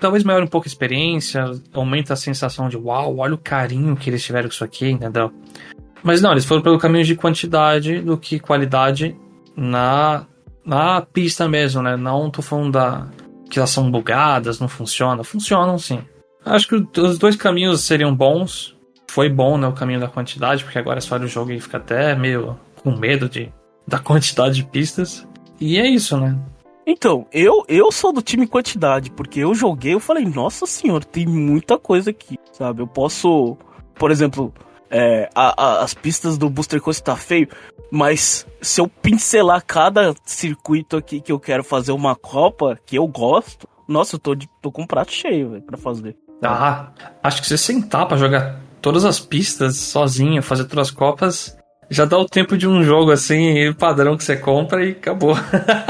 Talvez 0.01 0.25
melhore 0.25 0.47
um 0.47 0.49
pouco 0.49 0.67
a 0.67 0.71
experiência, 0.71 1.45
aumenta 1.75 2.15
a 2.15 2.17
sensação 2.17 2.71
de 2.71 2.77
uau, 2.79 3.19
olha 3.19 3.35
o 3.35 3.39
carinho 3.39 3.95
que 3.95 4.09
eles 4.09 4.25
tiveram 4.25 4.49
com 4.49 4.55
isso 4.55 4.65
aqui, 4.65 4.89
entendeu? 4.89 5.31
Mas 6.03 6.23
não, 6.23 6.33
eles 6.33 6.47
foram 6.47 6.63
pelo 6.63 6.79
caminho 6.79 7.05
de 7.05 7.15
quantidade 7.15 8.01
do 8.01 8.17
que 8.17 8.41
qualidade 8.41 9.15
na, 9.55 10.25
na 10.65 11.03
pista 11.03 11.47
mesmo, 11.47 11.83
né? 11.83 11.99
Não 11.99 12.31
tô 12.31 12.41
falando 12.41 12.73
da, 12.73 13.09
que 13.51 13.59
elas 13.59 13.69
são 13.69 13.91
bugadas, 13.91 14.59
não 14.59 14.69
funcionam. 14.69 15.23
Funcionam 15.23 15.77
sim. 15.77 16.01
Acho 16.47 16.67
que 16.67 17.01
os 17.01 17.19
dois 17.19 17.37
caminhos 17.37 17.83
seriam 17.83 18.15
bons. 18.17 18.75
Foi 19.11 19.29
bom, 19.29 19.59
né? 19.59 19.67
O 19.67 19.73
caminho 19.73 19.99
da 19.99 20.07
quantidade, 20.07 20.63
porque 20.63 20.79
agora 20.79 21.01
olha 21.11 21.25
o 21.25 21.29
jogo 21.29 21.51
e 21.51 21.61
fica 21.61 21.79
até 21.79 22.15
meio 22.15 22.57
com 22.77 22.97
medo 22.97 23.29
de, 23.29 23.53
da 23.87 23.99
quantidade 23.99 24.55
de 24.55 24.65
pistas. 24.65 25.27
E 25.61 25.81
é 25.81 25.87
isso, 25.89 26.17
né? 26.17 26.39
Então, 26.87 27.27
eu, 27.33 27.65
eu 27.67 27.91
sou 27.91 28.13
do 28.13 28.23
time 28.23 28.47
quantidade, 28.47 29.11
porque 29.11 29.41
eu 29.41 29.53
joguei, 29.53 29.95
eu 29.95 30.01
falei, 30.01 30.25
nossa 30.25 30.65
senhora, 30.65 31.05
tem 31.05 31.27
muita 31.27 31.77
coisa 31.77 32.11
aqui, 32.11 32.39
sabe? 32.53 32.83
Eu 32.83 32.87
posso, 32.87 33.57
por 33.97 34.13
exemplo, 34.13 34.55
é, 34.89 35.29
a- 35.35 35.55
a- 35.61 35.83
as 35.83 35.93
pistas 35.93 36.39
do 36.39 36.49
Booster 36.49 36.81
Coast 36.81 37.03
tá 37.03 37.17
feio, 37.17 37.49
mas 37.91 38.47
se 38.63 38.81
eu 38.81 38.87
pincelar 38.87 39.65
cada 39.67 40.15
circuito 40.25 40.97
aqui 40.97 41.21
que 41.21 41.33
eu 41.33 41.41
quero 41.41 41.65
fazer 41.65 41.91
uma 41.91 42.15
copa, 42.15 42.79
que 42.87 42.97
eu 42.97 43.09
gosto, 43.09 43.69
nossa, 43.89 44.15
eu 44.15 44.21
tô, 44.21 44.37
de, 44.37 44.49
tô 44.63 44.71
com 44.71 44.83
um 44.83 44.87
prato 44.87 45.13
cheio, 45.13 45.51
velho, 45.51 45.63
pra 45.63 45.77
fazer. 45.77 46.17
Ah, 46.43 46.93
acho 47.25 47.43
que 47.43 47.49
você 47.49 47.59
sentar 47.59 48.07
pra 48.07 48.17
jogar 48.17 48.70
todas 48.81 49.05
as 49.05 49.21
pistas 49.21 49.77
sozinho, 49.77 50.43
fazer 50.43 50.65
todas 50.65 50.89
as 50.89 50.91
copas, 50.91 51.57
já 51.91 52.05
dá 52.05 52.19
o 52.19 52.27
tempo 52.27 52.57
de 52.57 52.69
um 52.69 52.83
jogo 52.83 53.11
assim, 53.11 53.73
padrão 53.75 54.17
que 54.17 54.25
você 54.25 54.37
compra 54.37 54.85
e 54.85 54.93
acabou. 54.93 55.35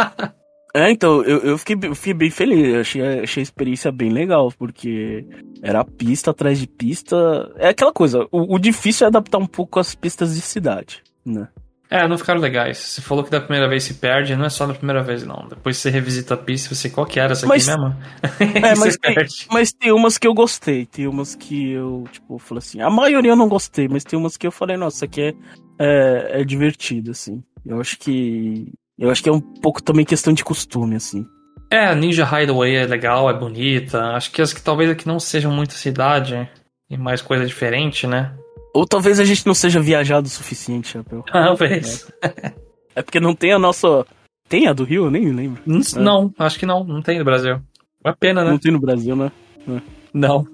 é, 0.75 0.91
então, 0.91 1.23
eu, 1.23 1.39
eu, 1.41 1.59
fiquei, 1.59 1.77
eu 1.83 1.95
fiquei 1.95 2.15
bem 2.15 2.31
feliz, 2.31 2.75
eu 2.75 2.81
achei, 2.81 3.21
achei 3.21 3.41
a 3.41 3.45
experiência 3.45 3.93
bem 3.93 4.11
legal, 4.11 4.51
porque 4.59 5.27
era 5.63 5.85
pista 5.85 6.31
atrás 6.31 6.59
de 6.59 6.67
pista. 6.67 7.53
É 7.57 7.69
aquela 7.69 7.93
coisa, 7.93 8.27
o, 8.33 8.55
o 8.55 8.59
difícil 8.59 9.05
é 9.05 9.09
adaptar 9.09 9.39
um 9.39 9.47
pouco 9.47 9.79
as 9.79 9.95
pistas 9.95 10.35
de 10.35 10.41
cidade, 10.41 11.03
né? 11.25 11.49
É, 11.91 12.07
não 12.07 12.17
ficaram 12.17 12.41
legais. 12.41 12.79
Você 12.79 13.01
falou 13.01 13.25
que 13.25 13.31
da 13.31 13.41
primeira 13.41 13.69
vez 13.69 13.83
se 13.83 13.95
perde, 13.95 14.37
não 14.37 14.45
é 14.45 14.49
só 14.49 14.65
da 14.65 14.75
primeira 14.75 15.03
vez, 15.03 15.27
não. 15.27 15.49
Depois 15.49 15.77
você 15.77 15.91
revisita 15.91 16.35
a 16.35 16.37
pista, 16.37 16.73
você 16.73 16.89
qual 16.89 17.05
que 17.05 17.19
era 17.19 17.33
essa 17.33 17.49
mas, 17.49 17.69
aqui 17.69 17.81
mesmo? 17.81 17.97
É, 18.65 18.75
mas 18.79 18.97
tem, 18.97 19.17
mas 19.51 19.73
tem 19.73 19.93
umas 19.93 20.17
que 20.17 20.29
eu 20.29 20.33
gostei, 20.33 20.87
tem 20.87 21.09
umas 21.09 21.35
que 21.35 21.73
eu, 21.73 22.05
tipo, 22.13 22.39
falei 22.39 22.61
assim, 22.61 22.81
a 22.81 22.89
maioria 22.89 23.33
eu 23.33 23.37
não 23.37 23.49
gostei, 23.49 23.89
mas 23.89 24.05
tem 24.05 24.17
umas 24.17 24.37
que 24.37 24.47
eu 24.47 24.53
falei, 24.53 24.77
nossa, 24.77 25.05
aqui 25.05 25.21
é, 25.21 25.35
é, 25.81 26.41
é 26.41 26.45
divertido, 26.45 27.11
assim. 27.11 27.43
Eu 27.67 27.81
acho 27.81 27.99
que. 27.99 28.73
Eu 28.97 29.11
acho 29.11 29.23
que 29.23 29.29
é 29.29 29.33
um 29.33 29.41
pouco 29.41 29.83
também 29.83 30.05
questão 30.05 30.33
de 30.33 30.45
costume, 30.45 30.95
assim. 30.95 31.27
É, 31.73 31.87
a 31.87 31.95
Ninja 31.95 32.25
Hideaway 32.25 32.77
é 32.77 32.87
legal, 32.87 33.31
é 33.31 33.35
bonita. 33.35 33.99
Acho 34.13 34.31
que 34.31 34.43
as 34.43 34.53
que 34.53 34.63
talvez 34.63 34.91
aqui 34.91 35.07
não 35.07 35.19
sejam 35.19 35.51
muito 35.51 35.73
cidade 35.73 36.49
e 36.89 36.97
mais 36.97 37.23
coisa 37.23 37.47
diferente, 37.47 38.07
né? 38.07 38.35
Ou 38.73 38.87
talvez 38.87 39.19
a 39.19 39.25
gente 39.25 39.47
não 39.47 39.55
seja 39.55 39.81
viajado 39.81 40.27
o 40.27 40.31
suficiente, 40.31 40.89
Chapéu. 40.89 41.25
Talvez. 41.31 42.11
É. 42.23 42.53
é 42.97 43.03
porque 43.03 43.21
não 43.21 43.35
tem 43.35 43.53
a 43.53 43.59
nossa. 43.59 44.07
Tem 44.49 44.69
a 44.69 44.73
do 44.73 44.85
Rio? 44.85 45.07
Eu 45.07 45.11
nem 45.11 45.31
lembro. 45.33 45.63
Não, 45.67 45.81
é. 45.81 45.99
não, 45.99 46.35
acho 46.39 46.59
que 46.59 46.67
não. 46.67 46.85
Não 46.85 47.03
tem 47.03 47.19
no 47.19 47.25
Brasil. 47.25 47.61
É 48.05 48.13
pena, 48.13 48.45
né? 48.45 48.51
Não 48.51 48.59
tem 48.59 48.73
no 48.73 48.81
Brasil, 48.81 49.15
né? 49.15 49.31
É. 49.69 49.81
Não. 50.13 50.47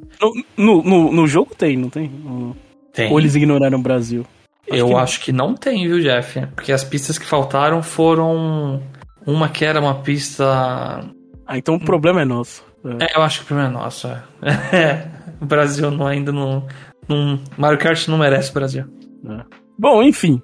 No, 0.57 0.83
no, 0.83 1.12
no, 1.12 1.26
jogo 1.26 1.55
tem, 1.55 1.76
não 1.76 1.88
tem? 1.88 2.11
Tem. 2.92 3.11
Ou 3.11 3.18
eles 3.18 3.35
ignoraram 3.35 3.79
o 3.79 3.83
Brasil? 3.83 4.26
Acho 4.70 4.81
eu 4.81 4.88
que 4.88 4.94
acho 4.94 5.20
que 5.20 5.33
não 5.33 5.55
tem, 5.55 5.87
viu, 5.87 6.00
Jeff? 6.00 6.46
Porque 6.55 6.72
as 6.72 6.85
pistas 6.85 7.18
que 7.18 7.26
faltaram 7.26 7.83
foram. 7.83 8.83
Uma 9.26 9.48
que 9.48 9.64
era 9.64 9.81
uma 9.81 10.02
pista. 10.02 11.05
Ah, 11.46 11.59
então 11.59 11.76
o 11.76 11.81
problema 11.81 12.22
é 12.22 12.24
nosso. 12.24 12.64
É, 12.85 13.05
é 13.05 13.16
eu 13.16 13.22
acho 13.22 13.38
que 13.38 13.44
o 13.44 13.46
problema 13.46 13.70
é 13.70 13.72
nosso. 13.72 14.09
É. 14.09 15.11
o 15.40 15.44
Brasil 15.46 15.90
não, 15.90 16.07
ainda 16.07 16.33
não, 16.33 16.66
não, 17.09 17.38
Mario 17.57 17.79
Kart 17.79 18.09
não 18.09 18.18
merece 18.18 18.51
o 18.51 18.55
Brasil. 18.55 18.85
É. 19.29 19.44
Bom, 19.79 20.03
enfim. 20.03 20.40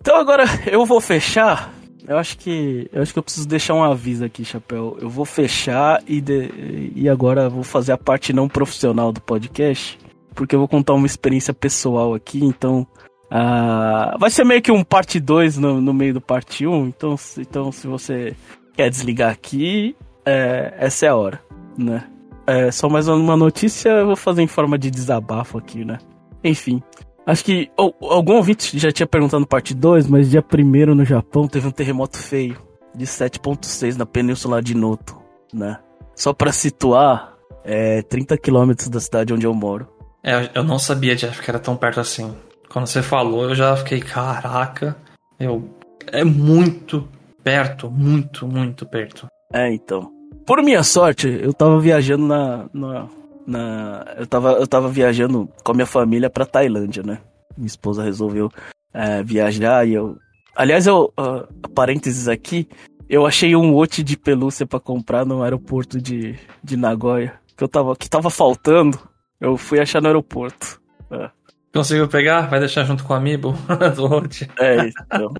Então 0.00 0.16
agora 0.16 0.44
eu 0.70 0.84
vou 0.84 1.00
fechar. 1.00 1.72
Eu 2.06 2.18
acho 2.18 2.36
que 2.36 2.88
eu 2.92 3.00
acho 3.00 3.12
que 3.12 3.18
eu 3.18 3.22
preciso 3.22 3.48
deixar 3.48 3.74
um 3.74 3.82
aviso 3.82 4.24
aqui, 4.24 4.44
chapéu. 4.44 4.98
Eu 5.00 5.08
vou 5.08 5.24
fechar 5.24 6.02
e 6.06 6.20
de, 6.20 6.92
e 6.94 7.08
agora 7.08 7.48
vou 7.48 7.62
fazer 7.62 7.92
a 7.92 7.98
parte 7.98 8.32
não 8.32 8.46
profissional 8.46 9.10
do 9.10 9.22
podcast, 9.22 9.98
porque 10.34 10.54
eu 10.54 10.58
vou 10.58 10.68
contar 10.68 10.92
uma 10.92 11.06
experiência 11.06 11.54
pessoal 11.54 12.12
aqui. 12.12 12.44
Então 12.44 12.86
uh, 13.32 14.18
vai 14.18 14.28
ser 14.28 14.44
meio 14.44 14.60
que 14.60 14.70
um 14.70 14.84
parte 14.84 15.18
2 15.18 15.56
no, 15.56 15.80
no 15.80 15.94
meio 15.94 16.12
do 16.12 16.20
parte 16.20 16.66
1. 16.66 16.70
Um, 16.70 16.88
então, 16.88 17.16
então 17.38 17.72
se 17.72 17.86
você 17.86 18.36
quer 18.74 18.90
desligar 18.90 19.30
aqui, 19.30 19.96
é, 20.26 20.74
essa 20.78 21.06
é 21.06 21.08
a 21.08 21.16
hora, 21.16 21.40
né? 21.78 22.04
É, 22.46 22.70
só 22.70 22.88
mais 22.88 23.08
uma 23.08 23.36
notícia, 23.36 23.88
eu 23.88 24.06
vou 24.06 24.16
fazer 24.16 24.42
em 24.42 24.46
forma 24.46 24.78
de 24.78 24.90
desabafo 24.90 25.58
aqui, 25.58 25.84
né? 25.84 25.98
Enfim. 26.42 26.82
Acho 27.26 27.42
que 27.44 27.70
oh, 27.78 27.92
algum 28.02 28.34
ouvinte 28.34 28.78
já 28.78 28.92
tinha 28.92 29.06
perguntado 29.06 29.40
no 29.40 29.46
parte 29.46 29.74
2, 29.74 30.06
mas 30.08 30.30
dia 30.30 30.44
1 30.44 30.94
no 30.94 31.04
Japão 31.04 31.48
teve 31.48 31.66
um 31.66 31.70
terremoto 31.70 32.18
feio 32.18 32.58
de 32.94 33.06
7.6 33.06 33.96
na 33.96 34.04
península 34.04 34.62
de 34.62 34.74
Noto, 34.74 35.16
né? 35.52 35.78
Só 36.14 36.34
para 36.34 36.52
situar, 36.52 37.34
é 37.64 38.02
30 38.02 38.36
quilômetros 38.36 38.88
da 38.88 39.00
cidade 39.00 39.32
onde 39.32 39.46
eu 39.46 39.54
moro. 39.54 39.88
É, 40.22 40.50
eu 40.54 40.62
não 40.62 40.78
sabia, 40.78 41.16
Jeff, 41.16 41.42
que 41.42 41.50
era 41.50 41.58
tão 41.58 41.76
perto 41.76 42.00
assim. 42.00 42.34
Quando 42.68 42.86
você 42.86 43.02
falou, 43.02 43.48
eu 43.48 43.54
já 43.54 43.74
fiquei, 43.76 44.00
caraca, 44.00 44.96
eu... 45.40 45.68
É 46.12 46.22
muito 46.22 47.08
perto, 47.42 47.90
muito, 47.90 48.46
muito 48.46 48.86
perto. 48.86 49.26
É, 49.52 49.72
então. 49.72 50.12
Por 50.46 50.62
minha 50.62 50.82
sorte, 50.82 51.28
eu 51.28 51.52
tava 51.52 51.78
viajando 51.80 52.26
na, 52.26 52.68
na, 52.72 53.08
na. 53.46 54.14
eu, 54.18 54.26
tava, 54.26 54.52
eu 54.52 54.66
tava 54.66 54.88
viajando 54.88 55.48
com 55.62 55.72
a 55.72 55.74
minha 55.74 55.86
família 55.86 56.28
pra 56.28 56.46
Tailândia, 56.46 57.02
né? 57.02 57.18
Minha 57.56 57.66
esposa 57.66 58.02
resolveu 58.02 58.50
é, 58.92 59.22
viajar 59.22 59.86
e 59.86 59.94
eu. 59.94 60.16
Aliás, 60.54 60.86
eu. 60.86 61.12
Uh, 61.18 61.68
parênteses 61.70 62.28
aqui. 62.28 62.68
Eu 63.08 63.26
achei 63.26 63.54
um 63.54 63.72
lote 63.72 64.02
de 64.02 64.16
pelúcia 64.16 64.66
para 64.66 64.80
comprar 64.80 65.26
no 65.26 65.42
aeroporto 65.42 66.00
de, 66.00 66.38
de 66.62 66.76
Nagoya. 66.76 67.34
Que 67.56 67.64
eu 67.64 67.68
tava. 67.68 67.96
Que 67.96 68.08
tava 68.08 68.30
faltando. 68.30 68.98
Eu 69.40 69.56
fui 69.56 69.80
achar 69.80 70.00
no 70.00 70.08
aeroporto. 70.08 70.80
É. 71.10 71.30
Conseguiu 71.72 72.06
pegar? 72.06 72.42
Vai 72.42 72.60
deixar 72.60 72.84
junto 72.84 73.04
com 73.04 73.12
o 73.12 73.16
amiibo 73.16 73.52
do 73.96 74.06
lote. 74.06 74.48
É, 74.58 74.88
então. 74.88 75.34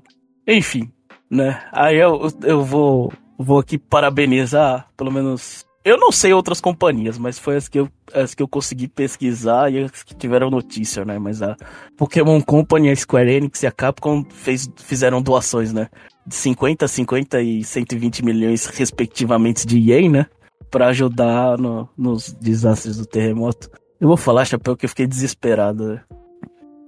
Enfim, 0.45 0.91
né? 1.29 1.63
Aí 1.71 1.97
eu, 1.97 2.27
eu 2.43 2.63
vou 2.63 3.11
vou 3.37 3.59
aqui 3.59 3.77
parabenizar, 3.77 4.87
pelo 4.95 5.11
menos. 5.11 5.65
Eu 5.83 5.99
não 5.99 6.11
sei 6.11 6.33
outras 6.33 6.59
companhias, 6.59 7.17
mas 7.17 7.37
foi 7.37 7.57
as 7.57 7.69
que 7.69 7.79
eu, 7.79 7.87
as 8.11 8.33
que 8.33 8.41
eu 8.41 8.47
consegui 8.47 8.87
pesquisar 8.87 9.71
e 9.71 9.83
as 9.83 10.01
que 10.03 10.15
tiveram 10.15 10.49
notícia, 10.49 11.05
né? 11.05 11.19
Mas 11.19 11.43
a 11.43 11.55
Pokémon 11.95 12.41
Company, 12.41 12.89
a 12.89 12.95
Square 12.95 13.31
Enix 13.31 13.61
e 13.61 13.67
a 13.67 13.71
Capcom 13.71 14.25
fez, 14.27 14.67
fizeram 14.77 15.21
doações, 15.21 15.71
né? 15.71 15.89
De 16.25 16.33
50, 16.33 16.87
50 16.87 17.41
e 17.41 17.63
120 17.63 18.25
milhões, 18.25 18.65
respectivamente, 18.65 19.67
de 19.67 19.77
yen, 19.77 20.09
né? 20.09 20.25
Pra 20.71 20.87
ajudar 20.87 21.57
no, 21.59 21.87
nos 21.95 22.33
desastres 22.33 22.97
do 22.97 23.05
terremoto. 23.05 23.69
Eu 24.01 24.07
vou 24.07 24.17
falar, 24.17 24.45
Chapéu, 24.45 24.75
que 24.75 24.85
eu 24.85 24.89
fiquei 24.89 25.05
desesperado. 25.05 25.93
Né? 25.93 26.01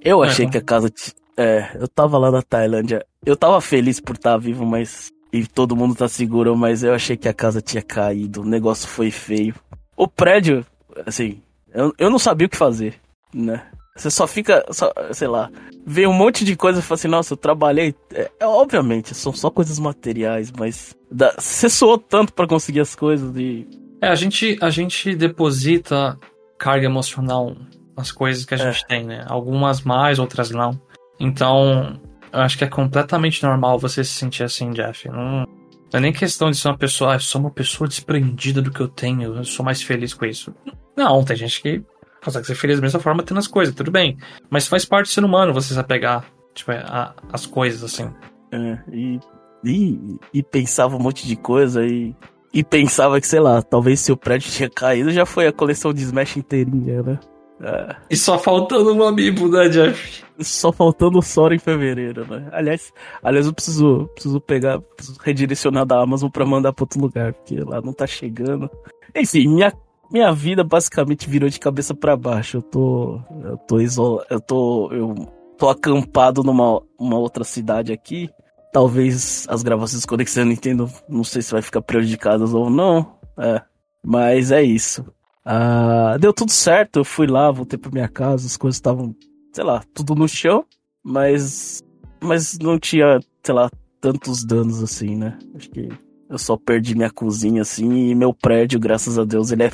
Eu 0.02 0.24
achei 0.24 0.46
é, 0.46 0.50
que 0.50 0.58
a 0.58 0.62
casa. 0.62 0.92
É, 1.38 1.70
eu 1.76 1.88
tava 1.88 2.18
lá 2.18 2.32
na 2.32 2.42
Tailândia. 2.42 3.06
Eu 3.24 3.38
tava 3.38 3.62
feliz 3.62 4.00
por 4.00 4.16
estar 4.16 4.38
vivo, 4.38 4.66
mas 4.66 5.12
e 5.32 5.46
todo 5.46 5.76
mundo 5.76 5.96
tá 5.96 6.08
seguro, 6.08 6.56
mas 6.56 6.84
eu 6.84 6.94
achei 6.94 7.18
que 7.18 7.28
a 7.28 7.34
casa 7.34 7.62
tinha 7.62 7.82
caído, 7.82 8.42
o 8.42 8.46
negócio 8.46 8.88
foi 8.88 9.12
feio. 9.12 9.56
O 9.96 10.08
prédio, 10.08 10.66
assim, 11.06 11.42
eu, 11.74 11.94
eu 11.98 12.10
não 12.10 12.20
sabia 12.20 12.48
o 12.48 12.50
que 12.50 12.58
fazer, 12.58 12.96
né? 13.34 13.64
Você 13.96 14.12
só 14.12 14.28
fica, 14.28 14.64
só, 14.70 14.94
sei 15.12 15.28
lá, 15.28 15.50
vê 15.86 16.06
um 16.06 16.14
monte 16.14 16.46
de 16.46 16.56
coisa 16.56 16.80
e 16.80 16.82
fala 16.84 16.96
assim, 16.96 17.08
nossa, 17.08 17.34
eu 17.34 17.38
trabalhei. 17.38 17.96
É, 18.14 18.30
é 18.42 18.46
obviamente, 18.46 19.16
são 19.16 19.34
só 19.34 19.50
coisas 19.50 19.80
materiais, 19.80 20.52
mas 20.52 20.96
dá, 21.12 21.34
você 21.38 21.68
soou 21.68 21.98
tanto 21.98 22.32
para 22.32 22.48
conseguir 22.48 22.82
as 22.82 22.96
coisas 22.96 23.36
e. 23.36 23.68
É, 24.00 24.08
a 24.08 24.16
gente, 24.16 24.58
a 24.62 24.70
gente 24.70 25.16
deposita 25.16 26.18
carga 26.60 26.86
emocional 26.86 27.56
nas 27.98 28.12
coisas 28.12 28.46
que 28.46 28.54
a 28.54 28.58
gente 28.58 28.84
é. 28.84 28.88
tem, 28.88 29.04
né? 29.04 29.26
Algumas 29.28 29.82
mais, 29.82 30.20
outras 30.20 30.52
não. 30.52 30.80
Então, 31.20 32.00
eu 32.32 32.40
acho 32.40 32.58
que 32.58 32.64
é 32.64 32.68
completamente 32.68 33.44
normal 33.44 33.80
você 33.80 34.04
se 34.04 34.12
sentir 34.12 34.44
assim, 34.44 34.72
Jeff. 34.72 35.08
Não, 35.10 35.42
não 35.42 35.48
é 35.94 36.00
nem 36.00 36.14
questão 36.14 36.52
de 36.52 36.58
ser 36.58 36.68
uma 36.68 36.78
pessoa, 36.78 37.16
ah, 37.16 37.20
sou 37.20 37.42
uma 37.42 37.52
pessoa 37.52 37.88
desprendida 37.88 38.62
do 38.62 38.72
que 38.72 38.82
eu 38.82 38.88
tenho, 38.88 39.36
eu 39.36 39.44
sou 39.44 39.66
mais 39.66 39.82
feliz 39.82 40.14
com 40.14 40.26
isso. 40.26 40.54
Não, 40.96 41.24
tem 41.24 41.38
gente 41.38 41.62
que 41.62 41.84
consegue 42.24 42.46
ser 42.46 42.56
feliz 42.56 42.78
da 42.78 42.82
mesma 42.82 43.00
forma 43.00 43.24
tendo 43.24 43.40
as 43.40 43.48
coisas, 43.48 43.74
tudo 43.74 43.92
bem. 43.92 44.18
Mas 44.50 44.68
faz 44.68 44.84
parte 44.84 45.08
do 45.08 45.14
ser 45.14 45.24
humano 45.24 45.54
você 45.54 45.74
se 45.74 45.80
apegar 45.80 46.26
tipo, 46.54 46.72
a, 46.72 47.14
as 47.32 47.46
coisas, 47.46 47.84
assim. 47.84 48.12
É, 48.52 48.80
e, 48.92 49.20
e, 49.64 50.20
e 50.34 50.44
pensava 50.44 50.96
um 50.96 51.00
monte 51.00 51.28
de 51.28 51.36
coisa 51.36 51.86
e, 51.86 52.14
e 52.54 52.64
pensava 52.64 53.22
que, 53.22 53.28
sei 53.28 53.40
lá, 53.40 53.62
talvez 53.62 54.00
se 54.00 54.12
o 54.12 54.18
prédio 54.18 54.52
tinha 54.52 54.70
caído 54.70 55.12
já 55.12 55.26
foi 55.26 55.48
a 55.48 55.54
coleção 55.54 55.94
de 55.94 56.02
Smash 56.02 56.38
inteirinha, 56.38 57.02
né? 57.04 57.20
É. 57.62 57.96
E 58.10 58.16
só 58.16 58.38
faltando 58.38 58.94
um 58.94 59.04
amiibo, 59.04 59.48
né, 59.48 59.68
Jeff? 59.70 60.24
Só 60.40 60.72
faltando 60.72 61.18
o 61.18 61.22
Sora 61.22 61.56
em 61.56 61.60
fevereiro, 61.60 62.26
né? 62.28 62.48
Aliás, 62.52 62.94
aliás 63.24 63.48
eu 63.48 63.54
preciso, 63.54 64.08
preciso 64.14 64.40
pegar, 64.40 64.80
preciso 64.80 65.20
redirecionar 65.24 65.86
da 65.86 66.00
Amazon 66.00 66.30
pra 66.30 66.46
mandar 66.46 66.74
pra 66.74 66.84
outro 66.84 67.02
lugar, 67.02 67.34
porque 67.34 67.60
lá 67.60 67.82
não 67.82 67.94
tá 67.94 68.06
chegando. 68.06 68.70
Enfim, 69.16 69.48
minha, 69.48 69.74
minha 70.12 70.32
vida 70.32 70.64
basicamente 70.64 71.28
virou 71.28 71.50
de 71.50 71.60
cabeça 71.60 71.96
para 71.96 72.16
baixo. 72.16 72.58
Eu 72.58 72.62
tô. 72.62 73.22
Eu 73.44 73.58
tô 73.58 73.80
isolado. 73.80 74.28
Eu 74.30 74.40
tô. 74.40 74.92
Eu 74.92 75.16
tô 75.58 75.70
acampado 75.70 76.44
numa 76.44 76.82
uma 77.00 77.18
outra 77.18 77.44
cidade 77.44 77.92
aqui. 77.92 78.30
Talvez 78.72 79.48
as 79.50 79.64
gravações 79.64 80.02
de 80.02 80.08
Conexão 80.08 80.46
Nintendo, 80.46 80.88
não 81.10 81.24
sei 81.24 81.42
se 81.42 81.52
vai 81.52 81.64
ficar 81.64 81.82
prejudicadas 81.82 82.54
ou 82.54 82.70
não. 82.70 83.18
É. 83.40 83.62
Mas 84.04 84.52
é 84.52 84.62
isso. 84.62 85.06
Ah, 85.50 86.18
deu 86.20 86.34
tudo 86.34 86.52
certo, 86.52 87.00
eu 87.00 87.06
fui 87.06 87.26
lá, 87.26 87.50
voltei 87.50 87.80
pra 87.80 87.90
minha 87.90 88.10
casa, 88.10 88.46
as 88.46 88.58
coisas 88.58 88.76
estavam, 88.76 89.16
sei 89.54 89.64
lá, 89.64 89.82
tudo 89.94 90.14
no 90.14 90.28
chão, 90.28 90.66
mas. 91.02 91.82
Mas 92.22 92.60
não 92.60 92.78
tinha, 92.78 93.22
sei 93.42 93.56
lá, 93.56 93.70
tantos 94.02 94.44
danos 94.44 94.84
assim, 94.84 95.16
né? 95.16 95.38
Acho 95.56 95.70
que 95.70 95.88
eu 96.30 96.38
só 96.38 96.58
perdi 96.58 96.96
minha 96.96 97.10
cozinha 97.10 97.62
assim 97.62 98.10
e 98.10 98.16
meu 98.16 98.34
prédio, 98.34 98.78
graças 98.78 99.18
a 99.18 99.24
Deus, 99.24 99.50
ele 99.52 99.64
é, 99.64 99.72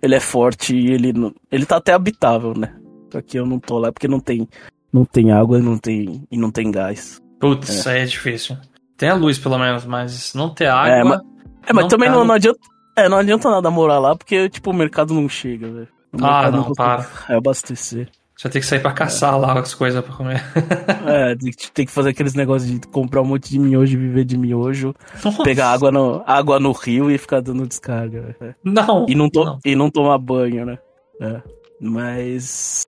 ele 0.00 0.14
é 0.14 0.20
forte 0.20 0.74
e 0.74 0.90
ele, 0.90 1.12
ele 1.52 1.66
tá 1.66 1.76
até 1.76 1.92
habitável, 1.92 2.54
né? 2.56 2.74
Aqui 3.14 3.36
eu 3.38 3.44
não 3.44 3.58
tô 3.58 3.78
lá 3.78 3.92
porque 3.92 4.08
não 4.08 4.20
tem, 4.20 4.48
não 4.90 5.04
tem 5.04 5.32
água 5.32 5.58
e 5.58 5.62
não 5.62 5.76
tem, 5.76 6.26
e 6.30 6.38
não 6.38 6.50
tem 6.50 6.70
gás. 6.70 7.20
Putz, 7.38 7.84
é. 7.84 7.90
aí 7.90 8.00
é 8.00 8.06
difícil. 8.06 8.56
Tem 8.96 9.10
a 9.10 9.14
luz 9.14 9.38
pelo 9.38 9.58
menos, 9.58 9.84
mas 9.84 10.32
não 10.32 10.48
ter 10.48 10.68
água. 10.68 10.94
É, 10.94 11.04
mas, 11.04 11.20
é, 11.66 11.72
mas 11.74 11.86
também 11.88 12.08
tá... 12.08 12.14
não, 12.14 12.24
não, 12.24 12.34
adianta, 12.34 12.58
É, 12.96 13.08
não 13.08 13.18
adianta 13.18 13.50
nada 13.50 13.70
morar 13.70 13.98
lá 13.98 14.16
porque, 14.16 14.48
tipo, 14.48 14.70
o 14.70 14.74
mercado 14.74 15.14
não 15.14 15.28
chega, 15.28 15.70
velho. 15.70 15.88
Ah, 16.20 16.50
não, 16.50 16.72
para. 16.72 17.06
É 17.28 17.34
abastecer. 17.36 18.08
Já 18.42 18.48
tem 18.48 18.60
que 18.60 18.66
sair 18.66 18.80
pra 18.80 18.92
caçar 18.92 19.34
é. 19.34 19.36
lá 19.36 19.58
as 19.58 19.74
coisas 19.74 20.02
pra 20.02 20.14
comer. 20.14 20.42
é, 21.06 21.34
tem 21.74 21.84
que 21.84 21.92
fazer 21.92 22.10
aqueles 22.10 22.32
negócios 22.34 22.70
de 22.70 22.86
comprar 22.88 23.20
um 23.20 23.26
monte 23.26 23.50
de 23.50 23.58
miojo 23.58 23.92
e 23.92 24.00
viver 24.00 24.24
de 24.24 24.38
miojo. 24.38 24.94
Nossa. 25.22 25.42
Pegar 25.42 25.68
água 25.68 25.92
no, 25.92 26.22
água 26.26 26.58
no 26.58 26.72
rio 26.72 27.10
e 27.10 27.18
ficar 27.18 27.40
dando 27.40 27.66
descarga. 27.66 28.34
É. 28.40 28.54
Não, 28.64 29.04
e 29.06 29.14
não, 29.14 29.28
to, 29.28 29.44
não. 29.44 29.58
E 29.62 29.76
não 29.76 29.90
tomar 29.90 30.16
banho, 30.16 30.64
né? 30.64 30.78
É. 31.20 31.42
Mas. 31.78 32.86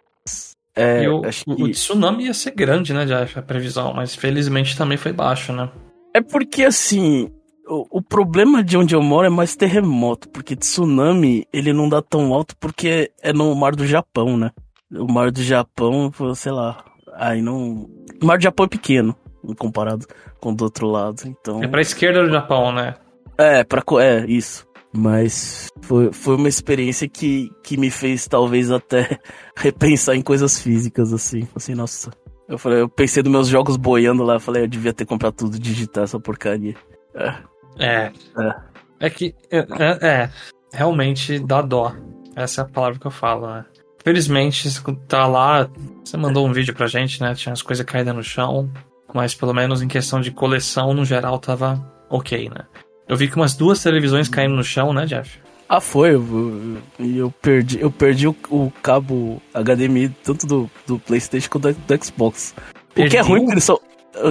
É, 0.74 1.06
o, 1.06 1.20
que... 1.20 1.62
o, 1.64 1.70
tsunami 1.70 2.24
ia 2.24 2.34
ser 2.34 2.52
grande, 2.52 2.94
né, 2.94 3.04
Jeff, 3.04 3.38
a 3.38 3.42
previsão, 3.42 3.92
mas 3.92 4.14
felizmente 4.14 4.74
também 4.74 4.96
foi 4.96 5.12
baixo, 5.12 5.52
né? 5.52 5.68
É 6.14 6.22
porque 6.22 6.64
assim, 6.64 7.30
o, 7.72 7.86
o, 7.90 8.02
problema 8.02 8.62
de 8.62 8.76
onde 8.76 8.94
eu 8.94 9.02
moro 9.02 9.26
é 9.26 9.30
mais 9.30 9.56
terremoto, 9.56 10.28
porque 10.28 10.54
tsunami 10.54 11.46
ele 11.52 11.72
não 11.72 11.88
dá 11.88 12.02
tão 12.02 12.34
alto 12.34 12.54
porque 12.58 13.10
é 13.22 13.32
no 13.32 13.54
mar 13.54 13.74
do 13.74 13.86
Japão, 13.86 14.36
né? 14.36 14.50
O 14.92 15.10
mar 15.10 15.30
do 15.30 15.42
Japão, 15.42 16.12
sei 16.34 16.52
lá, 16.52 16.84
aí 17.14 17.40
não. 17.40 17.88
O 18.22 18.26
mar 18.26 18.36
do 18.36 18.42
Japão 18.42 18.66
é 18.66 18.68
pequeno, 18.68 19.16
comparado 19.58 20.06
com 20.38 20.50
o 20.50 20.54
do 20.54 20.64
outro 20.64 20.86
lado, 20.86 21.22
então. 21.24 21.62
É 21.62 21.66
pra 21.66 21.80
esquerda 21.80 22.22
do 22.22 22.30
Japão, 22.30 22.72
né? 22.72 22.94
É, 23.38 23.64
pra, 23.64 23.82
é, 24.00 24.26
isso. 24.26 24.66
Mas 24.94 25.70
foi, 25.80 26.12
foi 26.12 26.36
uma 26.36 26.48
experiência 26.48 27.08
que, 27.08 27.50
que 27.62 27.78
me 27.78 27.90
fez 27.90 28.28
talvez 28.28 28.70
até 28.70 29.18
repensar 29.56 30.14
em 30.14 30.20
coisas 30.20 30.60
físicas, 30.60 31.14
assim. 31.14 31.48
Assim, 31.56 31.74
nossa. 31.74 32.10
Eu 32.46 32.58
falei, 32.58 32.82
eu 32.82 32.88
pensei 32.90 33.22
nos 33.22 33.32
meus 33.32 33.48
jogos 33.48 33.78
boiando 33.78 34.22
lá, 34.22 34.34
eu 34.34 34.40
falei, 34.40 34.64
eu 34.64 34.68
devia 34.68 34.92
ter 34.92 35.06
comprado 35.06 35.32
tudo 35.32 35.58
digitar 35.58 36.04
essa 36.04 36.20
porcaria. 36.20 36.74
É. 37.14 37.51
É. 37.78 38.10
É, 38.38 38.54
é 39.00 39.10
que. 39.10 39.34
É, 39.50 39.58
é, 39.58 40.06
é, 40.06 40.30
realmente 40.72 41.38
dá 41.38 41.62
dó. 41.62 41.94
Essa 42.34 42.62
é 42.62 42.64
a 42.64 42.68
palavra 42.68 42.98
que 42.98 43.06
eu 43.06 43.10
falo, 43.10 43.46
né? 43.46 43.64
Felizmente, 44.04 44.68
tá 45.06 45.26
lá. 45.26 45.68
Você 46.04 46.16
mandou 46.16 46.46
um 46.46 46.52
vídeo 46.52 46.74
pra 46.74 46.86
gente, 46.86 47.20
né? 47.20 47.34
Tinha 47.34 47.52
as 47.52 47.62
coisas 47.62 47.84
caídas 47.84 48.14
no 48.14 48.22
chão. 48.22 48.70
Mas 49.14 49.34
pelo 49.34 49.52
menos 49.52 49.82
em 49.82 49.88
questão 49.88 50.20
de 50.20 50.30
coleção, 50.30 50.94
no 50.94 51.04
geral, 51.04 51.38
tava 51.38 51.78
ok, 52.08 52.48
né? 52.48 52.64
Eu 53.08 53.16
vi 53.16 53.28
que 53.28 53.36
umas 53.36 53.54
duas 53.54 53.82
televisões 53.82 54.28
caíram 54.28 54.54
no 54.54 54.64
chão, 54.64 54.92
né, 54.92 55.04
Jeff? 55.04 55.38
Ah, 55.68 55.80
foi. 55.80 56.14
Eu, 56.14 56.78
eu 56.98 57.30
perdi, 57.42 57.80
eu 57.80 57.90
perdi 57.90 58.28
o, 58.28 58.36
o, 58.50 58.72
cabo 58.82 59.40
HDMI 59.54 60.08
tanto 60.22 60.46
do, 60.46 60.70
do 60.86 60.98
PlayStation 60.98 61.48
quanto 61.50 61.72
do, 61.72 61.74
do 61.74 62.04
Xbox. 62.04 62.54
Perdeu? 62.94 63.06
O 63.06 63.10
que 63.10 63.16
é 63.16 63.20
ruim 63.20 63.40
porque 63.40 63.54
eles 63.54 63.64
são, 63.64 63.80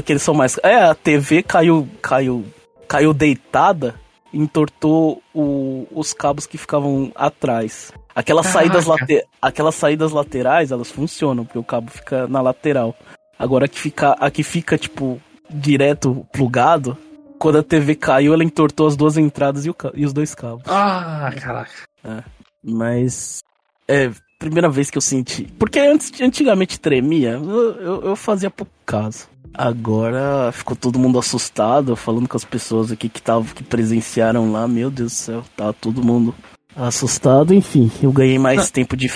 que 0.04 0.14
eles 0.14 0.22
são 0.22 0.34
mais. 0.34 0.60
É, 0.64 0.76
a 0.76 0.96
TV 0.96 1.44
caiu, 1.44 1.88
caiu, 2.02 2.46
caiu 2.92 3.14
deitada, 3.14 3.96
entortou 4.34 5.24
o, 5.34 5.88
os 5.92 6.12
cabos 6.12 6.46
que 6.46 6.58
ficavam 6.58 7.10
atrás. 7.16 7.94
Aquelas 8.14 8.48
saídas, 8.48 8.86
late, 8.86 9.26
aquelas 9.42 9.76
saídas 9.76 10.12
laterais, 10.12 10.72
elas 10.72 10.92
funcionam, 10.92 11.46
porque 11.46 11.58
o 11.58 11.64
cabo 11.64 11.90
fica 11.90 12.28
na 12.28 12.42
lateral. 12.42 12.94
Agora 13.40 13.66
que 13.70 13.80
fica, 13.80 14.12
a 14.20 14.30
que 14.30 14.44
fica, 14.44 14.78
tipo, 14.78 15.22
direto 15.50 16.28
plugado, 16.34 16.98
quando 17.40 17.60
a 17.60 17.64
TV 17.64 17.96
caiu, 17.96 18.34
ela 18.34 18.44
entortou 18.44 18.88
as 18.88 18.98
duas 18.98 19.18
entradas 19.18 19.66
e, 19.66 19.70
o, 19.70 19.76
e 19.94 20.06
os 20.06 20.12
dois 20.12 20.36
cabos. 20.36 20.64
Ah, 20.68 21.32
caraca. 21.40 21.72
É, 22.04 22.24
mas. 22.62 23.40
É, 23.88 24.12
primeira 24.38 24.68
vez 24.70 24.92
que 24.92 24.98
eu 24.98 25.02
senti. 25.02 25.46
Porque 25.58 25.80
antes, 25.80 26.20
antigamente 26.20 26.78
tremia, 26.78 27.40
eu, 27.42 27.72
eu, 27.80 28.02
eu 28.04 28.16
fazia 28.18 28.50
pouco 28.52 28.74
caso. 28.86 29.31
Agora 29.54 30.52
ficou 30.52 30.76
todo 30.76 31.00
mundo 31.00 31.20
assustado, 31.20 31.96
falando 31.96 32.28
com 32.28 32.38
as 32.38 32.46
pessoas 32.46 32.92
aqui 32.92 33.10
que 33.10 33.22
tavam, 33.22 33.54
que 33.54 33.64
presenciaram 33.64 34.52
lá, 34.52 34.68
meu 34.68 34.90
Deus 34.90 35.12
do 35.12 35.16
céu, 35.16 35.44
tá 35.56 35.74
todo 35.74 36.04
mundo 36.04 36.34
assustado, 36.76 37.54
enfim. 37.54 37.92
Eu 38.02 38.12
ganhei 38.12 38.40
mais 38.40 38.70
ah. 38.70 38.72
tempo 38.72 38.96
de 38.96 39.10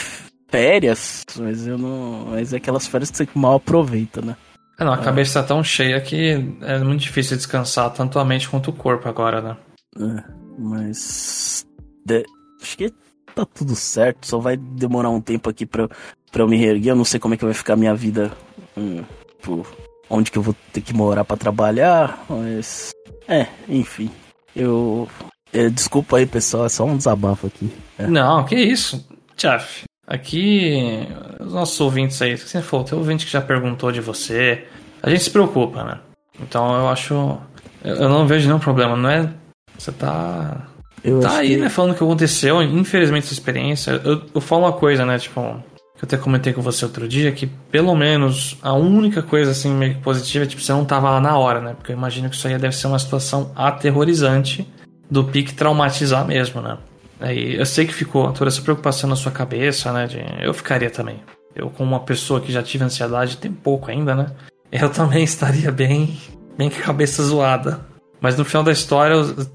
férias, 0.49 1.25
mas 1.37 1.65
eu 1.65 1.77
não. 1.77 2.27
Mas 2.31 2.53
é 2.53 2.57
aquelas 2.57 2.87
férias 2.87 3.09
que 3.09 3.17
você 3.17 3.27
mal 3.33 3.55
aproveita, 3.55 4.21
né? 4.21 4.35
É, 4.77 4.83
não, 4.83 4.91
a 4.91 4.97
cabeça 4.97 5.41
tá 5.41 5.47
tão 5.47 5.63
cheia 5.63 5.99
que 6.01 6.57
é 6.61 6.79
muito 6.79 7.01
difícil 7.01 7.37
descansar 7.37 7.91
tanto 7.91 8.19
a 8.19 8.25
mente 8.25 8.49
quanto 8.49 8.71
o 8.71 8.73
corpo 8.73 9.07
agora, 9.07 9.41
né? 9.41 9.57
É, 9.97 10.23
mas. 10.59 11.65
De... 12.05 12.25
Acho 12.61 12.77
que 12.77 12.93
tá 13.33 13.45
tudo 13.45 13.75
certo, 13.75 14.27
só 14.27 14.39
vai 14.39 14.57
demorar 14.57 15.09
um 15.09 15.21
tempo 15.21 15.49
aqui 15.49 15.65
pra, 15.65 15.87
pra 16.31 16.43
eu 16.43 16.47
me 16.47 16.57
reerguer. 16.57 16.91
Eu 16.91 16.95
não 16.95 17.05
sei 17.05 17.19
como 17.19 17.33
é 17.33 17.37
que 17.37 17.45
vai 17.45 17.53
ficar 17.53 17.73
a 17.73 17.77
minha 17.77 17.95
vida. 17.95 18.31
Hum, 18.77 19.03
por 19.41 19.65
onde 20.09 20.31
que 20.31 20.37
eu 20.37 20.41
vou 20.41 20.55
ter 20.71 20.81
que 20.81 20.93
morar 20.93 21.23
para 21.23 21.37
trabalhar, 21.37 22.23
mas. 22.29 22.91
É, 23.27 23.47
enfim. 23.67 24.09
Eu. 24.55 25.07
É, 25.53 25.69
desculpa 25.69 26.17
aí, 26.17 26.25
pessoal, 26.25 26.65
é 26.65 26.69
só 26.69 26.85
um 26.85 26.97
desabafo 26.97 27.47
aqui. 27.47 27.71
É. 27.97 28.07
Não, 28.07 28.43
que 28.43 28.55
isso. 28.55 29.07
Jeff, 29.37 29.85
Aqui, 30.07 31.07
os 31.39 31.51
nossos 31.51 31.79
ouvintes 31.81 32.21
aí, 32.21 32.37
você 32.37 32.61
falou, 32.61 32.85
tem 32.85 32.97
ouvinte 32.97 33.25
que 33.25 33.31
já 33.31 33.41
perguntou 33.41 33.91
de 33.91 33.99
você. 33.99 34.65
A 35.01 35.09
gente 35.09 35.23
se 35.23 35.31
preocupa, 35.31 35.83
né? 35.83 35.99
Então 36.39 36.75
eu 36.75 36.87
acho. 36.89 37.37
Eu 37.83 38.07
não 38.07 38.27
vejo 38.27 38.47
nenhum 38.47 38.59
problema, 38.59 38.95
não 38.95 39.09
é. 39.09 39.33
Você 39.77 39.91
tá. 39.91 40.67
Eu 41.03 41.21
tá 41.21 41.37
aí, 41.37 41.49
que... 41.49 41.57
né? 41.57 41.69
Falando 41.69 41.91
o 41.91 41.95
que 41.95 42.03
aconteceu, 42.03 42.61
infelizmente 42.61 43.23
essa 43.23 43.33
experiência. 43.33 43.99
Eu, 44.03 44.21
eu 44.33 44.41
falo 44.41 44.63
uma 44.63 44.73
coisa, 44.73 45.05
né? 45.05 45.17
Tipo, 45.17 45.63
eu 46.03 46.05
até 46.05 46.17
comentei 46.17 46.51
com 46.51 46.61
você 46.61 46.83
outro 46.83 47.07
dia, 47.07 47.31
que 47.31 47.47
pelo 47.47 47.95
menos 47.95 48.57
a 48.61 48.73
única 48.73 49.23
coisa 49.23 49.51
assim 49.51 49.73
meio 49.73 49.95
que 49.95 50.01
positiva 50.01 50.43
é 50.43 50.47
tipo, 50.47 50.61
você 50.61 50.73
não 50.73 50.83
tava 50.83 51.09
lá 51.09 51.21
na 51.21 51.37
hora, 51.37 51.61
né? 51.61 51.73
Porque 51.73 51.91
eu 51.91 51.95
imagino 51.95 52.29
que 52.29 52.35
isso 52.35 52.47
aí 52.47 52.57
deve 52.57 52.75
ser 52.75 52.87
uma 52.87 52.99
situação 52.99 53.51
aterrorizante 53.55 54.67
do 55.09 55.23
pique 55.23 55.53
traumatizar 55.53 56.25
mesmo, 56.25 56.61
né? 56.61 56.77
Aí 57.19 57.55
eu 57.55 57.65
sei 57.65 57.85
que 57.85 57.93
ficou 57.93 58.31
toda 58.33 58.49
essa 58.49 58.61
preocupação 58.61 59.09
na 59.09 59.15
sua 59.15 59.31
cabeça, 59.31 59.91
né? 59.93 60.05
De, 60.05 60.21
eu 60.41 60.53
ficaria 60.53 60.89
também. 60.89 61.21
Eu, 61.55 61.69
como 61.69 61.91
uma 61.91 62.01
pessoa 62.01 62.41
que 62.41 62.51
já 62.51 62.61
tive 62.61 62.83
ansiedade, 62.83 63.37
tem 63.37 63.51
pouco 63.51 63.89
ainda, 63.89 64.13
né? 64.13 64.27
Eu 64.71 64.89
também 64.89 65.23
estaria 65.25 65.71
bem, 65.71 66.17
bem 66.57 66.69
com 66.69 66.79
a 66.79 66.83
cabeça 66.83 67.23
zoada. 67.23 67.79
Mas 68.19 68.37
no 68.37 68.43
final 68.43 68.63
da 68.63 68.71
história, 68.71 69.15
os, 69.15 69.49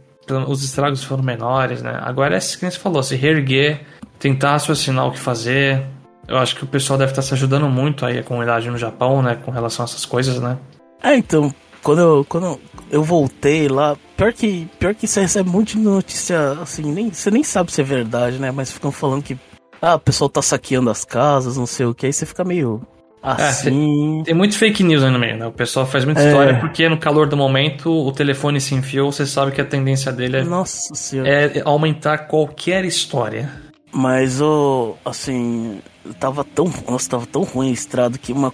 os 0.49 0.65
estragos 0.65 1.05
foram 1.05 1.23
menores, 1.23 1.83
né? 1.83 2.01
Agora 2.03 2.35
é 2.35 2.39
isso 2.39 2.59
que 2.59 2.71
você 2.71 2.79
falou, 2.79 3.03
se 3.03 3.15
reerguer, 3.15 3.83
tentar 4.19 4.53
raciocinar 4.53 5.07
o 5.07 5.13
que 5.13 5.19
fazer. 5.19 5.85
Eu 6.31 6.39
acho 6.39 6.55
que 6.55 6.63
o 6.63 6.67
pessoal 6.67 6.97
deve 6.97 7.11
estar 7.11 7.23
se 7.23 7.35
ajudando 7.35 7.69
muito 7.69 8.07
aí 8.07 8.19
a 8.19 8.23
comunidade 8.23 8.71
no 8.71 8.79
Japão, 8.79 9.21
né? 9.21 9.37
Com 9.45 9.51
relação 9.51 9.85
a 9.85 9.89
essas 9.89 10.07
coisas, 10.07 10.41
né? 10.41 10.57
É, 11.03 11.17
então, 11.17 11.53
quando 11.83 12.01
eu, 12.01 12.27
quando 12.29 12.61
eu 12.89 13.03
voltei 13.03 13.67
lá, 13.67 13.97
pior 14.17 14.33
que, 14.33 14.69
pior 14.79 14.95
que 14.95 15.09
você 15.09 15.23
recebe 15.23 15.49
um 15.49 15.53
monte 15.53 15.77
de 15.77 15.83
notícia, 15.83 16.53
assim, 16.63 16.93
nem, 16.93 17.13
você 17.13 17.33
nem 17.33 17.43
sabe 17.43 17.73
se 17.73 17.81
é 17.81 17.85
verdade, 17.85 18.39
né? 18.39 18.53
Mas 18.53 18.71
ficam 18.71 18.93
falando 18.93 19.25
que 19.25 19.37
ah, 19.83 19.97
o 19.97 19.99
pessoal 19.99 20.31
tá 20.31 20.41
saqueando 20.41 20.89
as 20.89 21.05
casas, 21.05 21.57
não 21.57 21.67
sei 21.67 21.87
o 21.87 21.95
que, 21.95 22.07
aí 22.07 22.13
você 22.13 22.25
fica 22.25 22.45
meio 22.45 22.81
é, 23.23 23.31
assim. 23.31 24.21
É, 24.21 24.25
tem 24.25 24.35
muito 24.35 24.57
fake 24.57 24.85
news 24.85 25.03
aí 25.03 25.11
no 25.11 25.19
meio, 25.19 25.37
né? 25.37 25.47
O 25.47 25.53
pessoal 25.53 25.85
faz 25.85 26.05
muita 26.05 26.23
é. 26.23 26.29
história 26.29 26.61
porque 26.61 26.89
no 26.89 26.97
calor 26.97 27.29
do 27.29 27.37
momento 27.37 27.91
o 27.91 28.13
telefone 28.13 28.61
se 28.61 28.75
enfiou, 28.75 29.11
você 29.11 29.27
sabe 29.27 29.53
que 29.53 29.61
a 29.61 29.65
tendência 29.65 30.13
dele 30.13 30.39
é, 30.39 30.45
Nossa 30.45 30.93
é 31.27 31.61
aumentar 31.65 32.19
qualquer 32.19 32.85
história. 32.85 33.51
Mas 33.93 34.41
o. 34.41 34.97
assim. 35.05 35.81
Tava 36.19 36.45
tão. 36.45 36.73
Nossa, 36.89 37.11
tava 37.11 37.27
tão 37.27 37.43
ruim 37.43 37.71
a 37.71 37.73
estrada 37.73 38.19
que 38.19 38.33
uma. 38.33 38.53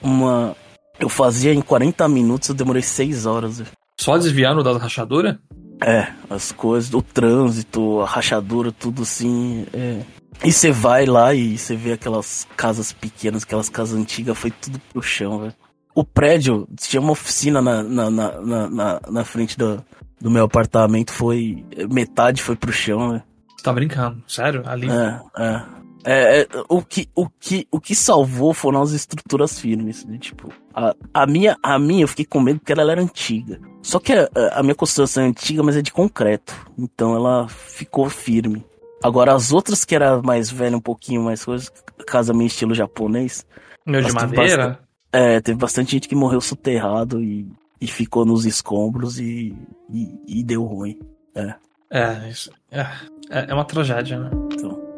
Uma 0.00 0.56
eu 0.98 1.08
fazia 1.08 1.54
em 1.54 1.60
40 1.60 2.08
minutos, 2.08 2.48
eu 2.48 2.54
demorei 2.54 2.82
6 2.82 3.24
horas. 3.24 3.62
Só 3.98 4.18
desviando 4.18 4.62
da 4.62 4.76
rachadura? 4.76 5.38
É, 5.80 6.08
as 6.28 6.50
coisas, 6.50 6.92
o 6.92 7.00
trânsito, 7.00 8.00
a 8.00 8.06
rachadura, 8.06 8.72
tudo 8.72 9.02
assim. 9.02 9.64
É. 9.72 10.00
E 10.44 10.52
você 10.52 10.70
vai 10.70 11.06
lá 11.06 11.34
e 11.34 11.56
você 11.56 11.76
vê 11.76 11.92
aquelas 11.92 12.46
casas 12.56 12.92
pequenas, 12.92 13.42
aquelas 13.44 13.68
casas 13.68 13.98
antigas, 13.98 14.36
foi 14.36 14.50
tudo 14.50 14.80
pro 14.92 15.02
chão, 15.02 15.40
velho. 15.40 15.54
O 15.94 16.04
prédio, 16.04 16.68
tinha 16.76 17.00
uma 17.00 17.12
oficina 17.12 17.60
na, 17.60 17.82
na, 17.82 18.10
na, 18.10 18.70
na, 18.70 19.00
na 19.08 19.24
frente 19.24 19.56
do, 19.56 19.84
do 20.20 20.30
meu 20.30 20.44
apartamento, 20.44 21.12
foi. 21.12 21.64
Metade 21.90 22.42
foi 22.42 22.56
pro 22.56 22.72
chão, 22.72 23.10
velho. 23.10 23.22
Você 23.58 23.64
tá 23.64 23.72
brincando? 23.72 24.22
Sério? 24.28 24.62
Ali? 24.64 24.86
É, 24.88 25.20
é. 25.36 25.62
É, 26.04 26.40
é, 26.42 26.48
o, 26.68 26.80
que, 26.80 27.08
o, 27.12 27.28
que, 27.28 27.66
o 27.72 27.80
que 27.80 27.92
salvou 27.92 28.54
foram 28.54 28.80
as 28.80 28.92
estruturas 28.92 29.58
firmes. 29.58 30.04
Né? 30.04 30.16
Tipo, 30.16 30.52
a, 30.72 30.94
a, 31.12 31.26
minha, 31.26 31.56
a 31.60 31.76
minha 31.76 32.04
eu 32.04 32.08
fiquei 32.08 32.24
com 32.24 32.40
medo 32.40 32.60
porque 32.60 32.70
ela 32.70 32.92
era 32.92 33.02
antiga. 33.02 33.60
Só 33.82 33.98
que 33.98 34.12
a, 34.12 34.28
a 34.52 34.62
minha 34.62 34.76
construção 34.76 35.24
é 35.24 35.26
antiga, 35.26 35.60
mas 35.64 35.76
é 35.76 35.82
de 35.82 35.92
concreto. 35.92 36.54
Então 36.78 37.16
ela 37.16 37.48
ficou 37.48 38.08
firme. 38.08 38.64
Agora 39.02 39.34
as 39.34 39.52
outras 39.52 39.84
que 39.84 39.94
era 39.94 40.22
mais 40.22 40.48
velha, 40.48 40.76
um 40.76 40.80
pouquinho 40.80 41.24
mais 41.24 41.44
coisa, 41.44 41.68
casa 42.06 42.32
meio 42.32 42.46
estilo 42.46 42.74
japonês. 42.74 43.44
Meu 43.84 44.00
de 44.00 44.12
madeira? 44.12 44.68
Bastante, 44.68 44.88
é, 45.12 45.40
teve 45.40 45.58
bastante 45.58 45.90
gente 45.90 46.08
que 46.08 46.14
morreu 46.14 46.40
soterrado 46.40 47.20
e, 47.20 47.50
e 47.80 47.88
ficou 47.88 48.24
nos 48.24 48.46
escombros 48.46 49.18
e, 49.18 49.52
e, 49.92 50.40
e 50.40 50.44
deu 50.44 50.62
ruim. 50.62 51.00
É. 51.34 51.54
É, 51.90 52.28
isso, 52.28 52.50
é, 52.70 52.80
é, 53.30 53.46
é 53.48 53.54
uma 53.54 53.64
tragédia, 53.64 54.18
né? 54.18 54.30
Então. 54.52 54.88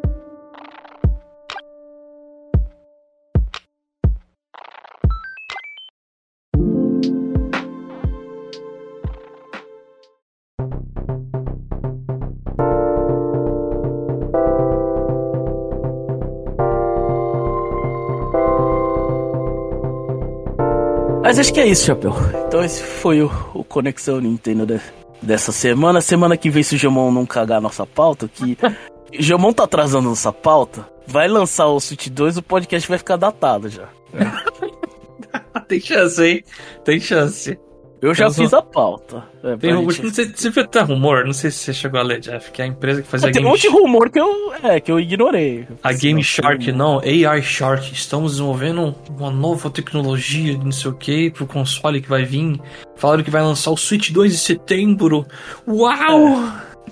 Mas 21.23 21.39
acho 21.39 21.53
que 21.53 21.61
é 21.61 21.67
isso, 21.67 21.85
Chapéu. 21.85 22.13
Então 22.45 22.61
esse 22.61 22.83
foi 22.83 23.21
o, 23.21 23.31
o 23.53 23.63
Conexão 23.63 24.19
Nintendo 24.19 24.65
da, 24.65 24.81
dessa 25.21 25.51
semana. 25.51 26.01
Semana 26.01 26.37
que 26.37 26.49
vem, 26.49 26.63
se 26.63 26.75
o 26.75 26.77
Gemon 26.77 27.11
não 27.11 27.25
cagar 27.25 27.59
a 27.59 27.61
nossa 27.61 27.85
pauta, 27.85 28.27
que 28.27 28.57
o 29.17 29.21
Gemon 29.21 29.53
tá 29.53 29.63
atrasando 29.63 30.09
nossa 30.09 30.31
pauta, 30.33 30.87
vai 31.05 31.27
lançar 31.27 31.67
o 31.67 31.79
Switch 31.79 32.07
2, 32.07 32.37
o 32.37 32.43
podcast 32.43 32.87
vai 32.87 32.97
ficar 32.97 33.17
datado 33.17 33.69
já. 33.69 33.87
Tem 35.67 35.79
chance, 35.79 36.23
hein? 36.23 36.43
Tem 36.83 36.99
chance. 36.99 37.57
Eu 38.01 38.15
já 38.15 38.31
fiz 38.31 38.51
a 38.51 38.63
pauta. 38.63 39.23
É, 39.43 39.55
tem 39.57 39.73
rumor, 39.73 39.93
gente... 39.93 40.09
você, 40.09 40.25
você 40.25 40.49
viu 40.49 40.63
até 40.63 40.81
rumor, 40.81 41.23
não 41.23 41.33
sei 41.33 41.51
se 41.51 41.59
você 41.59 41.73
chegou 41.73 41.99
a 41.99 42.03
ler, 42.03 42.19
Jeff, 42.19 42.51
que 42.51 42.59
é 42.59 42.65
a 42.65 42.67
empresa 42.67 43.03
que 43.03 43.07
fazia 43.07 43.29
ah, 43.29 43.31
Tem 43.31 43.45
um 43.45 43.49
monte 43.49 43.61
de 43.61 43.69
rumor 43.69 44.09
que 44.09 44.19
eu, 44.19 44.53
é, 44.63 44.79
que 44.79 44.91
eu 44.91 44.99
ignorei. 44.99 45.67
A 45.83 45.93
Game 45.93 46.23
Shark, 46.23 46.71
não, 46.71 46.99
AI 46.99 47.43
Shark, 47.43 47.93
estamos 47.93 48.33
desenvolvendo 48.33 48.95
uma 49.09 49.29
nova 49.29 49.69
tecnologia, 49.69 50.57
não 50.57 50.71
sei 50.71 50.89
o 50.89 50.95
que, 50.95 51.29
pro 51.29 51.45
console 51.45 52.01
que 52.01 52.09
vai 52.09 52.25
vir. 52.25 52.59
Falaram 52.95 53.23
que 53.23 53.29
vai 53.29 53.43
lançar 53.43 53.69
o 53.69 53.77
Switch 53.77 54.09
2 54.09 54.33
em 54.33 54.37
setembro. 54.37 55.25
Uau! 55.67 56.27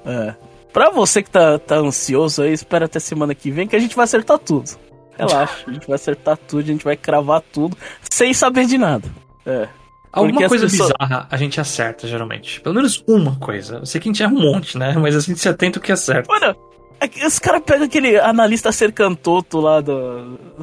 É. 0.05 0.11
é. 0.11 0.35
Pra 0.71 0.91
você 0.91 1.23
que 1.23 1.31
tá, 1.31 1.57
tá 1.57 1.77
ansioso 1.77 2.43
aí, 2.43 2.53
espera 2.53 2.85
até 2.85 2.99
semana 2.99 3.33
que 3.33 3.49
vem 3.49 3.67
que 3.67 3.75
a 3.75 3.79
gente 3.79 3.95
vai 3.95 4.03
acertar 4.03 4.37
tudo. 4.37 4.69
Relaxa, 5.17 5.63
a 5.67 5.71
gente 5.71 5.87
vai 5.87 5.95
acertar 5.95 6.37
tudo, 6.37 6.59
a 6.59 6.67
gente 6.67 6.83
vai 6.83 6.95
cravar 6.95 7.41
tudo, 7.41 7.75
sem 8.09 8.33
saber 8.33 8.67
de 8.67 8.77
nada. 8.77 9.09
É. 9.45 9.67
Alguma 10.11 10.47
coisa 10.47 10.65
pessoas... 10.65 10.91
bizarra 10.91 11.27
a 11.29 11.37
gente 11.37 11.59
acerta, 11.59 12.07
geralmente. 12.07 12.61
Pelo 12.61 12.75
menos 12.75 13.03
uma 13.07 13.35
coisa. 13.35 13.77
Eu 13.77 13.85
sei 13.85 14.01
que 14.01 14.09
a 14.09 14.11
gente 14.11 14.23
erra 14.23 14.33
um 14.33 14.41
monte, 14.41 14.77
né? 14.77 14.95
Mas 14.97 15.15
a 15.15 15.19
gente 15.19 15.39
se 15.39 15.47
atenta 15.47 15.79
o 15.79 15.81
que 15.81 15.91
acerta. 15.91 16.31
Mano, 16.31 16.55
é 16.99 17.25
esse 17.25 17.39
cara 17.39 17.61
pega 17.61 17.85
aquele 17.85 18.19
analista 18.19 18.71
Sercantoto 18.71 19.59
lá 19.59 19.81
da 19.81 19.93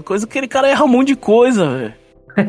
coisa, 0.04 0.26
aquele 0.26 0.48
cara 0.48 0.68
erra 0.68 0.84
um 0.84 0.88
monte 0.88 1.08
de 1.08 1.16
coisa, 1.16 1.68
velho. 1.68 1.94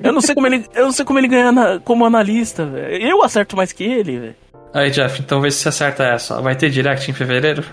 Eu 0.04 0.12
não 0.12 0.20
sei 0.20 0.36
como 0.36 0.48
ele, 0.48 0.66
eu 0.76 0.86
não 0.86 0.92
sei 0.92 1.06
como 1.06 1.18
ele 1.18 1.30
ganha 1.30 1.52
na, 1.52 1.80
como 1.80 2.06
analista, 2.06 2.66
velho. 2.66 3.02
Eu 3.02 3.24
acerto 3.24 3.56
mais 3.56 3.72
que 3.72 3.84
ele, 3.84 4.20
velho. 4.20 4.36
Aí, 4.74 4.92
Jeff, 4.92 5.22
então 5.22 5.40
vê 5.40 5.50
se 5.50 5.60
você 5.60 5.70
acerta 5.70 6.04
essa. 6.04 6.42
Vai 6.42 6.56
ter 6.56 6.70
direct 6.70 7.10
em 7.10 7.14
fevereiro? 7.14 7.64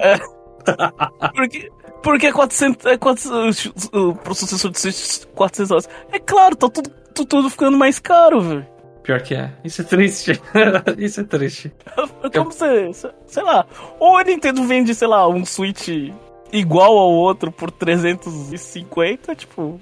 é. 0.00 0.18
Porque, 1.34 1.68
porque 2.04 2.26
é 2.28 2.32
400, 2.32 2.86
é 2.86 2.96
400, 2.96 3.90
o 3.92 4.14
processador 4.14 4.70
de 4.70 5.26
400 5.34 5.70
horas. 5.72 5.88
É 6.12 6.20
claro, 6.20 6.54
tá 6.54 6.68
tudo 6.68 6.88
tudo, 7.12 7.26
tudo 7.26 7.50
ficando 7.50 7.76
mais 7.78 7.98
caro, 7.98 8.40
velho. 8.40 8.66
Pior 9.02 9.20
que 9.20 9.34
é. 9.34 9.50
Isso 9.64 9.82
é 9.82 9.84
triste. 9.84 10.40
Isso 10.96 11.20
é 11.20 11.24
triste. 11.24 11.72
Como 12.32 12.50
você. 12.50 12.90
Sei 13.26 13.42
lá. 13.42 13.66
Ou 13.98 14.16
a 14.16 14.24
Nintendo 14.24 14.64
vende, 14.64 14.94
sei 14.94 15.08
lá, 15.08 15.26
um 15.28 15.44
Switch 15.44 15.88
igual 16.52 16.98
ao 16.98 17.10
outro 17.10 17.50
por 17.50 17.70
350, 17.70 19.34
tipo, 19.34 19.80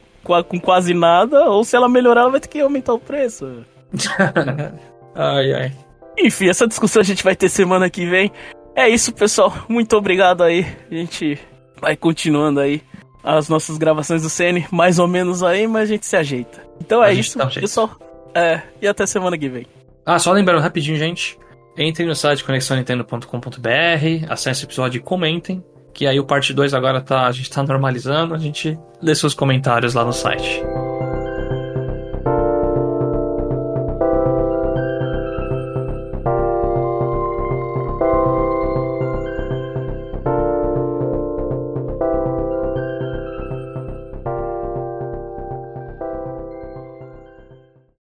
com 0.48 0.60
quase 0.60 0.94
nada, 0.94 1.44
ou 1.50 1.64
se 1.64 1.74
ela 1.74 1.88
melhorar, 1.88 2.22
ela 2.22 2.30
vai 2.30 2.40
ter 2.40 2.48
que 2.48 2.60
aumentar 2.60 2.94
o 2.94 2.98
preço. 2.98 3.64
ai, 5.14 5.52
ai. 5.52 5.72
Enfim, 6.18 6.48
essa 6.48 6.66
discussão 6.66 7.00
a 7.00 7.04
gente 7.04 7.24
vai 7.24 7.34
ter 7.34 7.48
semana 7.48 7.90
que 7.90 8.06
vem. 8.06 8.30
É 8.74 8.88
isso, 8.88 9.12
pessoal. 9.12 9.52
Muito 9.68 9.96
obrigado 9.96 10.42
aí. 10.42 10.64
A 10.90 10.94
gente 10.94 11.38
vai 11.80 11.96
continuando 11.96 12.60
aí 12.60 12.82
as 13.22 13.48
nossas 13.48 13.76
gravações 13.76 14.22
do 14.22 14.30
CN, 14.30 14.66
mais 14.70 14.98
ou 14.98 15.08
menos 15.08 15.42
aí, 15.42 15.66
mas 15.66 15.82
a 15.82 15.92
gente 15.92 16.06
se 16.06 16.16
ajeita. 16.16 16.69
Então 16.80 17.02
é 17.02 17.12
isso, 17.12 17.38
pessoal. 17.54 17.90
É, 18.34 18.62
e 18.80 18.88
até 18.88 19.06
semana 19.06 19.36
que 19.36 19.48
vem. 19.48 19.66
Ah, 20.04 20.18
só 20.18 20.32
lembrando 20.32 20.60
rapidinho, 20.60 20.96
gente. 20.98 21.38
Entrem 21.76 22.06
no 22.06 22.14
site 22.14 22.44
conexonintendo.com.br, 22.44 24.26
acessem 24.28 24.64
o 24.64 24.66
episódio 24.66 24.98
e 24.98 25.00
comentem. 25.00 25.64
Que 25.92 26.06
aí 26.06 26.18
o 26.20 26.24
parte 26.24 26.52
2 26.52 26.72
agora 26.72 27.00
tá, 27.00 27.26
a 27.26 27.32
gente 27.32 27.50
tá 27.50 27.62
normalizando, 27.62 28.34
a 28.34 28.38
gente 28.38 28.78
lê 29.02 29.14
seus 29.14 29.34
comentários 29.34 29.94
lá 29.94 30.04
no 30.04 30.12
site. 30.12 30.62